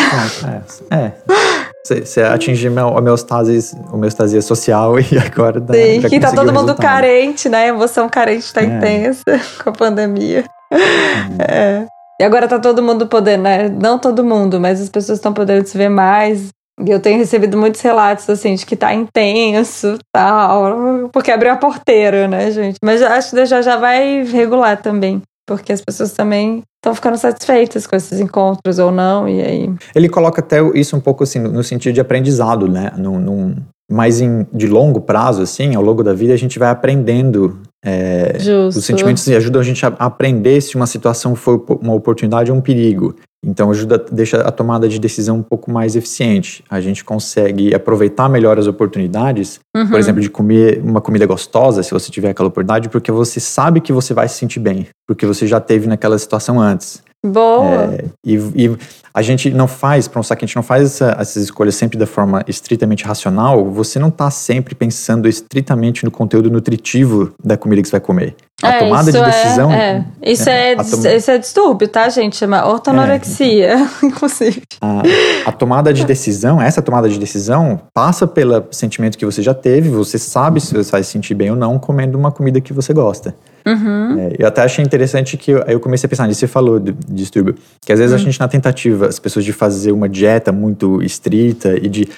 [0.91, 0.97] É.
[0.97, 1.13] é.
[1.85, 7.49] Você atingiu a homeostase, homeostasia social e agora dá, Sim, que tá todo mundo carente,
[7.49, 7.65] né?
[7.65, 8.65] A emoção carente tá é.
[8.65, 9.25] intensa
[9.63, 10.45] com a pandemia.
[10.73, 11.39] Hum.
[11.41, 11.87] É.
[12.21, 13.69] E agora tá todo mundo podendo, né?
[13.69, 16.51] Não todo mundo, mas as pessoas estão podendo se ver mais.
[16.81, 21.09] E eu tenho recebido muitos relatos, assim, de que tá intenso, tal.
[21.13, 22.77] Porque abriu a porteira, né, gente?
[22.83, 25.21] Mas acho que já, já vai regular também.
[25.47, 29.75] Porque as pessoas também estão ficando satisfeitas com esses encontros ou não, e aí...
[29.95, 32.93] Ele coloca até isso um pouco, assim, no sentido de aprendizado, né?
[32.97, 33.57] Num, num
[33.91, 38.37] mais em, de longo prazo, assim, ao longo da vida, a gente vai aprendendo é,
[38.69, 42.61] os sentimentos ajudam a gente a aprender se uma situação foi uma oportunidade ou um
[42.61, 43.17] perigo.
[43.45, 46.63] Então ajuda, deixa a tomada de decisão um pouco mais eficiente.
[46.71, 49.89] A gente consegue aproveitar melhor as oportunidades, uhum.
[49.89, 53.81] por exemplo, de comer uma comida gostosa, se você tiver aquela oportunidade, porque você sabe
[53.81, 57.03] que você vai se sentir bem, porque você já teve naquela situação antes.
[57.25, 57.95] Boa.
[57.95, 58.77] É, e, e,
[59.15, 61.97] a gente não faz, para um saque, a gente não faz essa, essas escolhas sempre
[61.97, 63.71] da forma estritamente racional.
[63.71, 68.35] Você não está sempre pensando estritamente no conteúdo nutritivo da comida que você vai comer.
[68.63, 69.73] A é, tomada de é, decisão.
[69.73, 71.09] É, Isso, é, tom...
[71.09, 72.37] isso é distúrbio, tá, gente?
[72.37, 73.89] Chama ortonorexia, é.
[74.03, 74.63] inclusive.
[74.81, 75.03] A,
[75.47, 79.91] a, tomada de decisão, essa tomada de decisão, passa pelo sentimento que você já teve,
[79.91, 82.93] você sabe se você vai se sentir bem ou não comendo uma comida que você
[82.93, 83.35] gosta.
[83.67, 84.19] Uhum.
[84.19, 86.93] É, eu até achei interessante que eu, eu comecei a pensar nisso, você falou de
[87.09, 88.21] distúrbio, que às vezes uhum.
[88.21, 92.09] a gente na tentativa, as pessoas de fazer uma dieta muito estrita e de...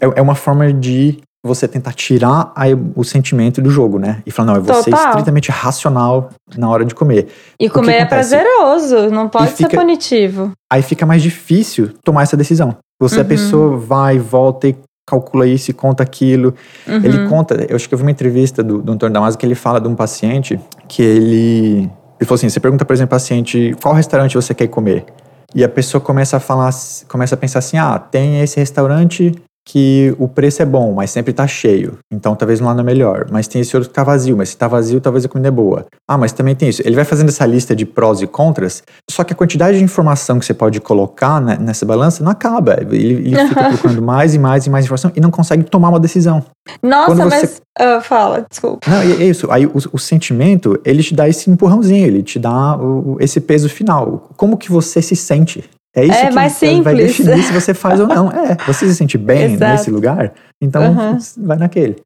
[0.00, 4.22] É, é uma forma de você tentar tirar a, o sentimento do jogo, né?
[4.24, 4.96] E falar, não, eu vou Total.
[4.96, 7.28] ser estritamente racional na hora de comer.
[7.58, 10.52] E comer é prazeroso, não pode fica, ser punitivo.
[10.72, 12.76] Aí fica mais difícil tomar essa decisão.
[13.00, 13.22] Você, uhum.
[13.22, 16.54] a pessoa vai, volta e calcula isso e conta aquilo.
[16.86, 16.96] Uhum.
[16.96, 19.56] Ele conta, eu acho que eu vi uma entrevista do, do Antônio Damasio que ele
[19.56, 20.60] fala de um paciente
[20.92, 21.90] que ele.
[22.20, 25.06] Ele falou assim: você pergunta, por exemplo, paciente, qual restaurante você quer comer?
[25.54, 26.70] E a pessoa começa a falar,
[27.08, 29.32] começa a pensar assim: ah, tem esse restaurante
[29.64, 31.98] que o preço é bom, mas sempre tá cheio.
[32.12, 33.26] Então talvez lá não é melhor.
[33.30, 35.50] Mas tem esse outro que tá vazio, mas se tá vazio, talvez a comida é
[35.50, 35.86] boa.
[36.08, 36.82] Ah, mas também tem isso.
[36.84, 40.38] Ele vai fazendo essa lista de prós e contras, só que a quantidade de informação
[40.38, 42.78] que você pode colocar né, nessa balança não acaba.
[42.80, 46.00] Ele, ele fica procurando mais e mais e mais informação e não consegue tomar uma
[46.00, 46.44] decisão.
[46.82, 47.24] Nossa, você...
[47.24, 47.62] mas.
[47.80, 48.88] Uh, fala, desculpa.
[48.90, 49.50] Não, é isso.
[49.50, 53.68] Aí o, o, sentimento, ele te dá esse empurrãozinho, ele te dá o, esse peso
[53.68, 54.28] final.
[54.36, 55.64] Como que você se sente
[55.94, 56.84] é isso é que mais simples.
[56.84, 58.30] vai definir se você faz ou não.
[58.42, 59.72] É, você se sente bem Exato.
[59.72, 61.18] nesse lugar, então uhum.
[61.38, 61.96] vai naquele.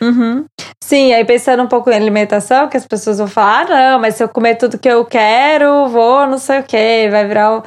[0.00, 0.44] Uhum.
[0.82, 4.14] Sim, aí pensando um pouco em alimentação, que as pessoas vão falar, ah, não, mas
[4.14, 7.62] se eu comer tudo que eu quero, vou não sei o que, vai virar o...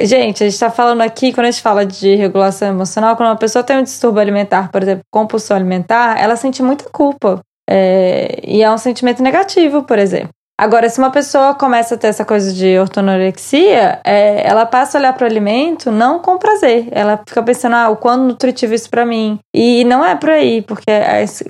[0.00, 3.36] Gente, a gente tá falando aqui, quando a gente fala de regulação emocional, quando uma
[3.36, 7.40] pessoa tem um distúrbio alimentar, por exemplo, compulsão alimentar, ela sente muita culpa.
[7.68, 8.40] É...
[8.44, 10.30] E é um sentimento negativo, por exemplo.
[10.60, 15.00] Agora, se uma pessoa começa a ter essa coisa de ortonorexia, é, ela passa a
[15.00, 16.88] olhar para o alimento não com prazer.
[16.90, 19.38] Ela fica pensando, ah, o quão nutritivo isso para mim.
[19.54, 20.90] E não é por aí, porque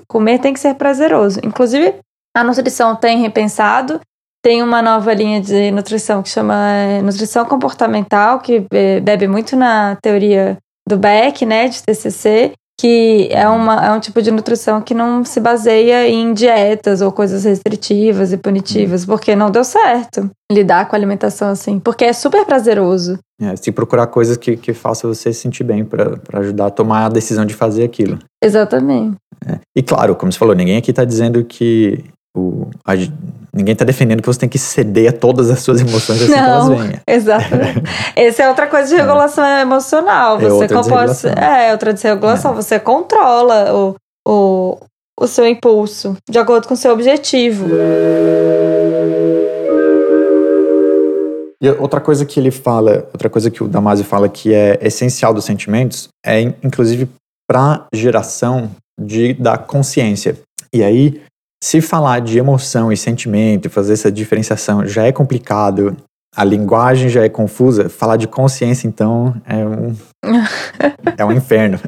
[0.07, 1.39] comer tem que ser prazeroso.
[1.43, 1.95] Inclusive,
[2.37, 3.99] a nutrição tem repensado.
[4.43, 9.55] Tem uma nova linha de nutrição que chama é, nutrição comportamental, que é, bebe muito
[9.55, 10.55] na teoria
[10.87, 15.25] do Beck, né, de TCC, que é, uma, é um tipo de nutrição que não
[15.25, 20.95] se baseia em dietas ou coisas restritivas e punitivas, porque não deu certo lidar com
[20.95, 23.19] a alimentação assim, porque é super prazeroso.
[23.41, 27.05] É, se procurar coisas que, que façam você se sentir bem para ajudar a tomar
[27.07, 28.17] a decisão de fazer aquilo.
[28.41, 29.17] Exatamente.
[29.45, 29.59] É.
[29.75, 32.01] E claro, como você falou, ninguém aqui está dizendo que
[32.37, 32.93] O, a,
[33.53, 36.37] ninguém está defendendo que você tem que ceder a todas as suas emoções assim Não,
[36.37, 36.99] que elas venham.
[37.07, 37.83] Exatamente.
[38.15, 40.37] Essa é outra coisa de regulação emocional.
[40.37, 41.31] É Você outra compõe- desregulação.
[41.31, 42.53] É, outra desregulação.
[42.53, 43.95] Você controla o,
[44.27, 44.77] o,
[45.19, 47.65] o seu impulso de acordo com o seu objetivo.
[51.61, 55.33] E outra coisa que ele fala, outra coisa que o Damasio fala que é essencial
[55.33, 57.09] dos sentimentos é in- inclusive
[57.49, 58.69] para geração
[58.99, 60.37] de da consciência.
[60.73, 61.21] E aí,
[61.61, 65.95] se falar de emoção e sentimento, fazer essa diferenciação já é complicado,
[66.35, 69.95] a linguagem já é confusa, falar de consciência então é um
[71.17, 71.79] é um inferno.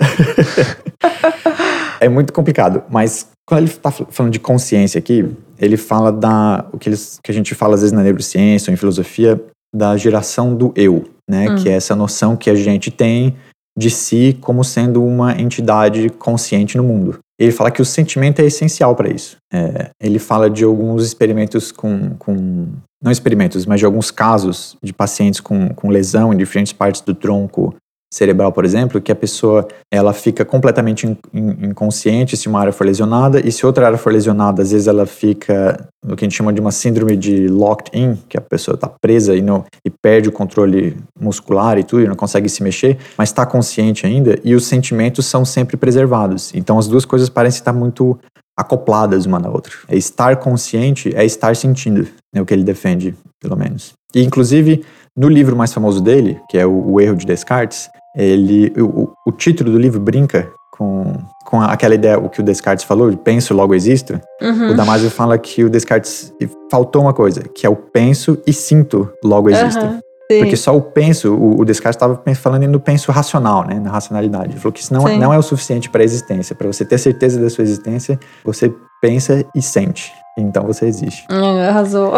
[1.99, 6.77] é muito complicado, mas quando ele está falando de consciência aqui, ele fala da o
[6.77, 9.41] que, eles, que a gente fala às vezes na neurociência ou em filosofia
[9.73, 11.49] da geração do eu, né?
[11.49, 11.55] Hum.
[11.55, 13.35] Que é essa noção que a gente tem
[13.77, 17.19] de si como sendo uma entidade consciente no mundo.
[17.41, 19.37] Ele fala que o sentimento é essencial para isso.
[19.51, 22.67] É, ele fala de alguns experimentos com, com.
[23.01, 27.15] Não experimentos, mas de alguns casos de pacientes com, com lesão em diferentes partes do
[27.15, 27.75] tronco
[28.13, 32.73] cerebral, por exemplo, que a pessoa ela fica completamente in- in- inconsciente se uma área
[32.73, 36.27] for lesionada e se outra área for lesionada, às vezes ela fica no que a
[36.27, 39.63] gente chama de uma síndrome de locked in, que a pessoa está presa e, não,
[39.85, 44.05] e perde o controle muscular e tudo, e não consegue se mexer, mas está consciente
[44.05, 46.51] ainda e os sentimentos são sempre preservados.
[46.53, 48.19] Então as duas coisas parecem estar muito
[48.57, 49.71] acopladas uma na outra.
[49.87, 53.93] É estar consciente é estar sentindo, é o que ele defende, pelo menos.
[54.13, 54.83] E inclusive
[55.17, 59.31] no livro mais famoso dele, que é o, o Erro de Descartes, ele, o, o-
[59.31, 61.13] título do livro brinca com,
[61.45, 64.19] com aquela ideia, o que o Descartes falou, de penso, logo existo.
[64.41, 64.71] Uhum.
[64.71, 66.33] O Damasio fala que o Descartes
[66.69, 69.79] faltou uma coisa, que é o penso e sinto, logo existo.
[69.81, 70.39] Sim.
[70.39, 74.51] Porque só o penso, o, o Descartes estava falando no penso racional, né, na racionalidade.
[74.53, 75.19] Ele falou que isso não, Sim.
[75.19, 76.55] não é o suficiente para a existência.
[76.55, 80.13] Para você ter certeza da sua existência, você pensa e sente.
[80.39, 81.25] Então você existe.
[81.29, 82.13] Hum, Arrasou.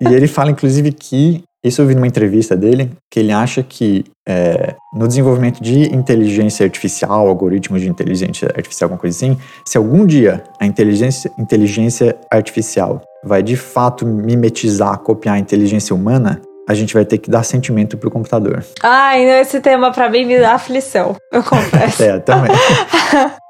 [0.00, 1.44] E ele fala, inclusive, que.
[1.62, 6.64] Isso eu vi numa entrevista dele, que ele acha que é, no desenvolvimento de inteligência
[6.64, 13.02] artificial, algoritmos de inteligência artificial, alguma coisa assim, se algum dia a inteligência, inteligência artificial
[13.24, 17.96] vai de fato mimetizar, copiar a inteligência humana, a gente vai ter que dar sentimento
[17.96, 18.64] pro computador.
[18.82, 22.02] Ai, esse tema pra mim me dá aflição, eu confesso.
[22.02, 22.52] É, também.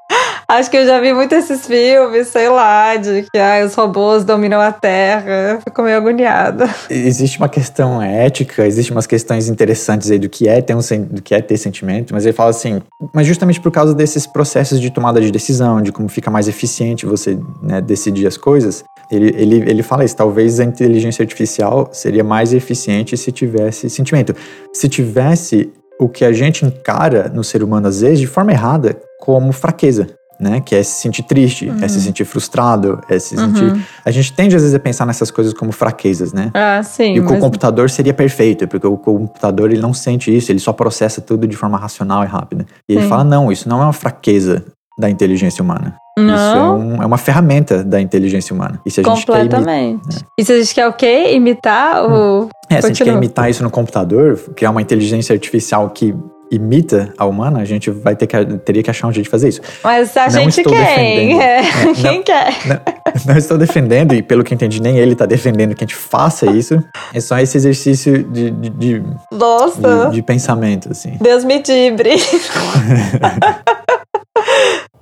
[0.49, 4.23] Acho que eu já vi muito esses filmes, sei lá, de que ai, os robôs
[4.23, 5.59] dominam a Terra.
[5.63, 6.67] Fico meio agoniada.
[6.89, 10.79] existe uma questão ética, existem umas questões interessantes aí do que é ter um
[11.11, 12.81] do que é ter sentimento, mas ele fala assim,
[13.13, 17.05] mas justamente por causa desses processos de tomada de decisão, de como fica mais eficiente
[17.05, 22.23] você né, decidir as coisas, ele, ele, ele fala isso, talvez a inteligência artificial seria
[22.23, 24.35] mais eficiente se tivesse sentimento.
[24.73, 28.99] Se tivesse o que a gente encara no ser humano às vezes de forma errada
[29.19, 30.07] como fraqueza.
[30.39, 33.73] Né, que é se sentir triste, é se sentir frustrado, é se sentir.
[33.73, 33.81] Uhum.
[34.05, 36.49] A gente tende às vezes a pensar nessas coisas como fraquezas, né?
[36.53, 37.15] Ah, sim.
[37.15, 40.71] E o mas- computador seria perfeito, porque o computador ele não sente isso, ele só
[40.71, 42.65] processa tudo de forma racional e rápida.
[42.87, 43.09] E ele Sim.
[43.09, 44.63] fala: não, isso não é uma fraqueza
[44.97, 45.97] da inteligência humana.
[46.17, 48.79] Isso é, Não, um- é uma ferramenta da inteligência humana.
[48.85, 50.25] E se a gente quer, imi- completamente.
[50.37, 51.33] E se a gente quer o quê?
[51.33, 52.47] Imitar o.
[52.69, 56.15] é, se a gente quer imitar isso no computador, criar uma inteligência artificial que
[56.51, 59.49] imita a humana, a gente vai ter que, teria que achar um jeito de fazer
[59.49, 59.61] isso.
[59.83, 60.73] Mas a Não gente quem?
[60.73, 61.39] defendendo.
[61.41, 62.23] É, É, quem não.
[62.23, 62.53] quer?
[62.67, 62.79] Não,
[63.27, 66.45] não estou defendendo, e pelo que entendi, nem ele está defendendo que a gente faça
[66.47, 66.83] isso.
[67.13, 71.17] É só esse exercício de, de, de, Nossa, de- de pensamento, assim.
[71.21, 72.11] Deus me dibre.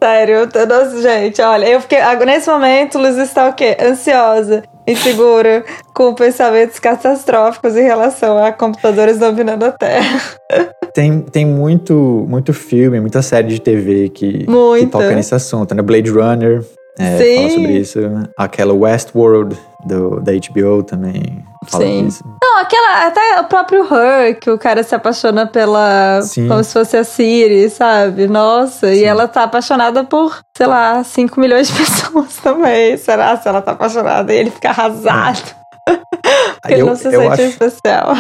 [0.02, 2.00] Sério, nossa, gente, olha, eu fiquei.
[2.26, 3.76] Nesse momento, Luz está o quê?
[3.82, 10.22] Ansiosa, insegura, com pensamentos catastróficos em relação a computadores dominando a Terra.
[10.94, 15.82] Tem, tem muito, muito filme, muita série de TV que, que toca nesse assunto, né?
[15.82, 16.64] Blade Runner
[16.98, 18.00] é, fala sobre isso.
[18.36, 22.10] Aquela Westworld do, da HBO também Sim.
[22.42, 23.08] Não, aquela.
[23.08, 26.22] Até o próprio Her, que o cara se apaixona pela.
[26.22, 26.48] Sim.
[26.48, 28.28] Como se fosse a Siri, sabe?
[28.28, 29.06] Nossa, e Sim.
[29.06, 32.96] ela tá apaixonada por, sei lá, 5 milhões de pessoas também.
[32.98, 34.34] Será se ela tá apaixonada?
[34.34, 35.42] E ele fica arrasado.
[36.62, 38.14] Porque ele Eu, não se sente acho, especial.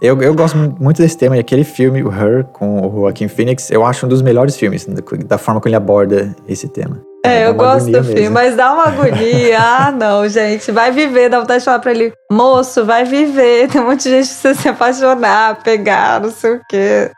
[0.00, 3.70] Eu, eu gosto muito desse tema, e aquele filme, o Her, com o Joaquin Phoenix,
[3.70, 7.00] eu acho um dos melhores filmes, da, da forma como ele aborda esse tema.
[7.26, 8.34] É, eu gosto do filme, mesmo.
[8.34, 9.58] mas dá uma agonia.
[9.60, 10.70] ah, não, gente.
[10.70, 13.68] Vai viver, dá vontade de falar pra ele, moço, vai viver.
[13.68, 17.10] Tem um monte de gente que precisa se apaixonar, pegar, não sei o quê.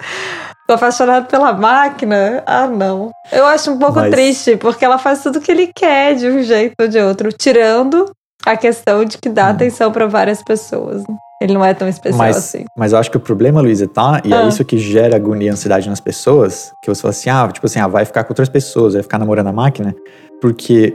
[0.66, 2.42] Tô apaixonado pela máquina?
[2.46, 3.10] Ah, não.
[3.30, 6.42] Eu acho um pouco Mas- triste, porque ela faz tudo que ele quer de um
[6.42, 8.10] jeito ou de outro, tirando
[8.46, 9.50] a questão de que dá Hum.
[9.50, 11.02] atenção pra várias pessoas.
[11.40, 12.66] Ele não é tão especial Mas, assim.
[12.76, 14.20] mas eu acho que o problema, Luísa, tá?
[14.24, 14.42] E Ah.
[14.42, 17.66] é isso que gera agonia e ansiedade nas pessoas, que você fala assim, ah, tipo
[17.66, 19.94] assim, ah, vai ficar com outras pessoas, vai ficar namorando a máquina,
[20.40, 20.94] porque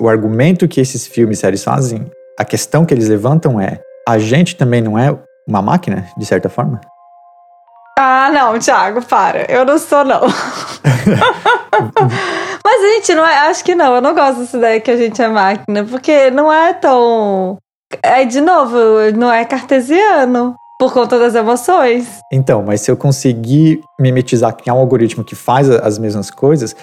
[0.00, 4.18] o argumento que esses filmes e séries fazem, a questão que eles levantam é: a
[4.18, 5.16] gente também não é
[5.46, 6.80] uma máquina, de certa forma?
[7.98, 9.50] Ah, não, Thiago, para.
[9.50, 10.20] Eu não sou, não.
[12.64, 13.96] Mas, gente, não é, acho que não.
[13.96, 17.58] Eu não gosto dessa ideia que a gente é máquina, porque não é tão.
[18.02, 18.76] É, de novo,
[19.16, 20.54] não é cartesiano.
[20.78, 22.20] Por conta das emoções.
[22.32, 26.76] Então, mas se eu conseguir mimetizar que há um algoritmo que faz as mesmas coisas.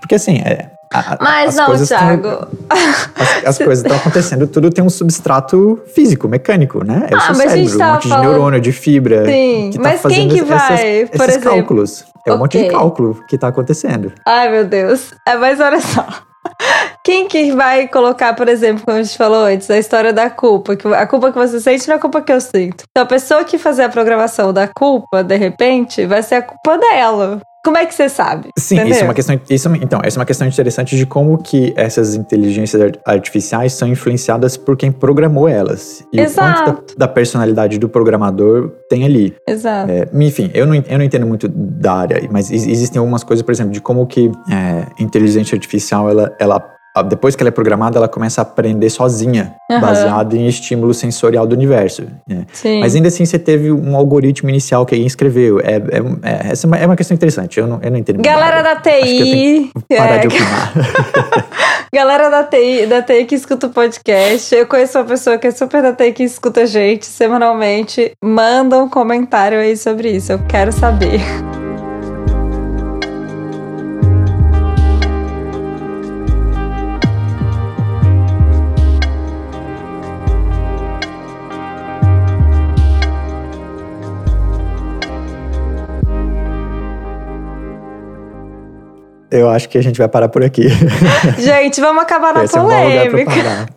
[0.00, 2.22] Porque assim, é, a, mas não, Thiago.
[2.22, 7.08] Tão, as, as coisas estão acontecendo, tudo tem um substrato físico, mecânico, né?
[7.10, 8.22] É o ah, seu cérebro, um monte falando...
[8.22, 9.26] de neurônio, de fibra.
[9.26, 11.50] Sim, que tá mas quem que vai, essas, por esses exemplo?
[11.50, 12.04] cálculos.
[12.24, 12.38] É um okay.
[12.38, 14.12] monte de cálculo que está acontecendo.
[14.24, 15.12] Ai, meu Deus.
[15.26, 16.06] É, mas olha só.
[17.06, 20.74] Quem que vai colocar, por exemplo, como a gente falou antes, a história da culpa?
[20.74, 22.82] Que a culpa que você sente não é a culpa que eu sinto.
[22.90, 26.76] Então a pessoa que fazer a programação da culpa, de repente, vai ser a culpa
[26.76, 27.40] dela.
[27.64, 28.48] Como é que você sabe?
[28.58, 28.92] Sim, Entendeu?
[28.92, 29.40] isso é uma questão.
[29.48, 34.56] Isso, então, essa é uma questão interessante de como que essas inteligências artificiais são influenciadas
[34.56, 36.04] por quem programou elas.
[36.12, 36.60] E Exato.
[36.60, 39.32] o quanto da, da personalidade do programador tem ali.
[39.46, 39.92] Exato.
[39.92, 43.52] É, enfim, eu não, eu não entendo muito da área, mas existem algumas coisas, por
[43.52, 48.08] exemplo, de como que é, inteligência artificial ela, ela depois que ela é programada, ela
[48.08, 49.80] começa a aprender sozinha, uhum.
[49.80, 52.06] baseado em estímulo sensorial do universo.
[52.26, 52.46] Né?
[52.80, 55.60] Mas ainda assim, você teve um algoritmo inicial que alguém escreveu.
[55.60, 55.80] É, é,
[56.22, 57.58] é, essa é uma é questão interessante.
[57.58, 58.22] Eu não, eu não entendo.
[58.22, 59.70] Galera da TI.
[59.88, 60.18] parar é.
[60.18, 60.72] de opinar.
[61.92, 64.54] Galera da TI, da TI que escuta o podcast.
[64.54, 68.12] Eu conheço uma pessoa que é super da TI que escuta a gente semanalmente.
[68.22, 70.32] Manda um comentário aí sobre isso.
[70.32, 71.20] Eu quero saber.
[89.36, 90.68] Eu acho que a gente vai parar por aqui.
[91.38, 93.68] Gente, vamos acabar na Esse polêmica.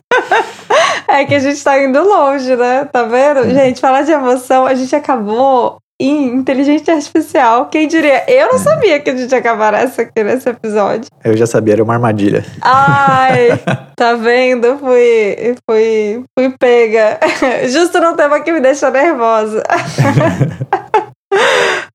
[1.08, 2.88] É, é que a gente tá indo longe, né?
[2.90, 3.40] Tá vendo?
[3.40, 3.54] É.
[3.54, 7.66] Gente, falar de emoção, a gente acabou em inteligência artificial.
[7.66, 8.24] Quem diria?
[8.26, 8.58] Eu não é.
[8.58, 11.10] sabia que a gente ia acabar essa aqui nesse episódio.
[11.22, 12.42] Eu já sabia, era uma armadilha.
[12.62, 13.60] Ai,
[13.94, 14.78] tá vendo?
[14.78, 17.20] Fui, fui, fui pega.
[17.68, 19.62] Justo no tema que me deixou nervosa.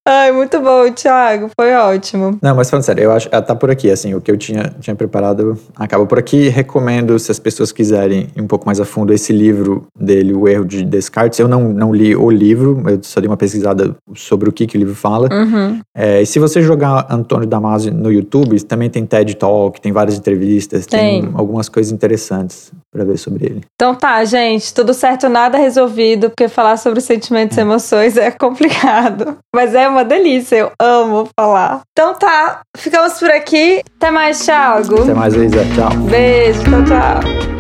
[0.08, 1.50] Ai, muito bom, Thiago.
[1.60, 2.38] Foi ótimo.
[2.40, 3.28] Não, mas falando sério, eu acho.
[3.28, 6.48] Tá por aqui, assim, o que eu tinha, tinha preparado acaba por aqui.
[6.48, 10.48] Recomendo, se as pessoas quiserem ir um pouco mais a fundo, esse livro dele, O
[10.48, 11.40] Erro de Descartes.
[11.40, 14.78] Eu não, não li o livro, eu só dei uma pesquisada sobre o que, que
[14.78, 15.28] o livro fala.
[15.32, 15.80] Uhum.
[15.96, 20.18] É, e se você jogar Antônio Damasio no YouTube, também tem TED Talk, tem várias
[20.20, 23.62] entrevistas, tem, tem algumas coisas interessantes para ver sobre ele.
[23.76, 29.38] Então tá, gente, tudo certo, nada resolvido, porque falar sobre sentimentos e emoções é complicado.
[29.54, 31.82] Mas é uma delícia, eu amo falar.
[31.92, 33.82] Então tá, ficamos por aqui.
[33.98, 35.04] Até mais, Thiago.
[35.04, 35.66] Até mais, Isa.
[35.76, 35.98] Tchau.
[36.10, 37.56] Beijo, tchau, tchau.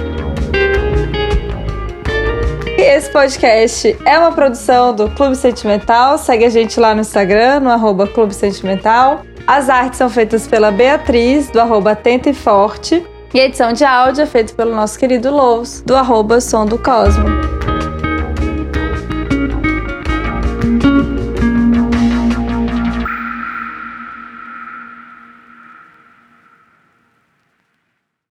[2.77, 6.17] Esse podcast é uma produção do Clube Sentimental.
[6.17, 9.21] Segue a gente lá no Instagram, no arroba Clube Sentimental.
[9.47, 13.05] As artes são feitas pela Beatriz, do arroba Atenta e Forte.
[13.35, 16.77] E a edição de áudio é feita pelo nosso querido Lous, do arroba Som do
[16.77, 17.25] Cosmo.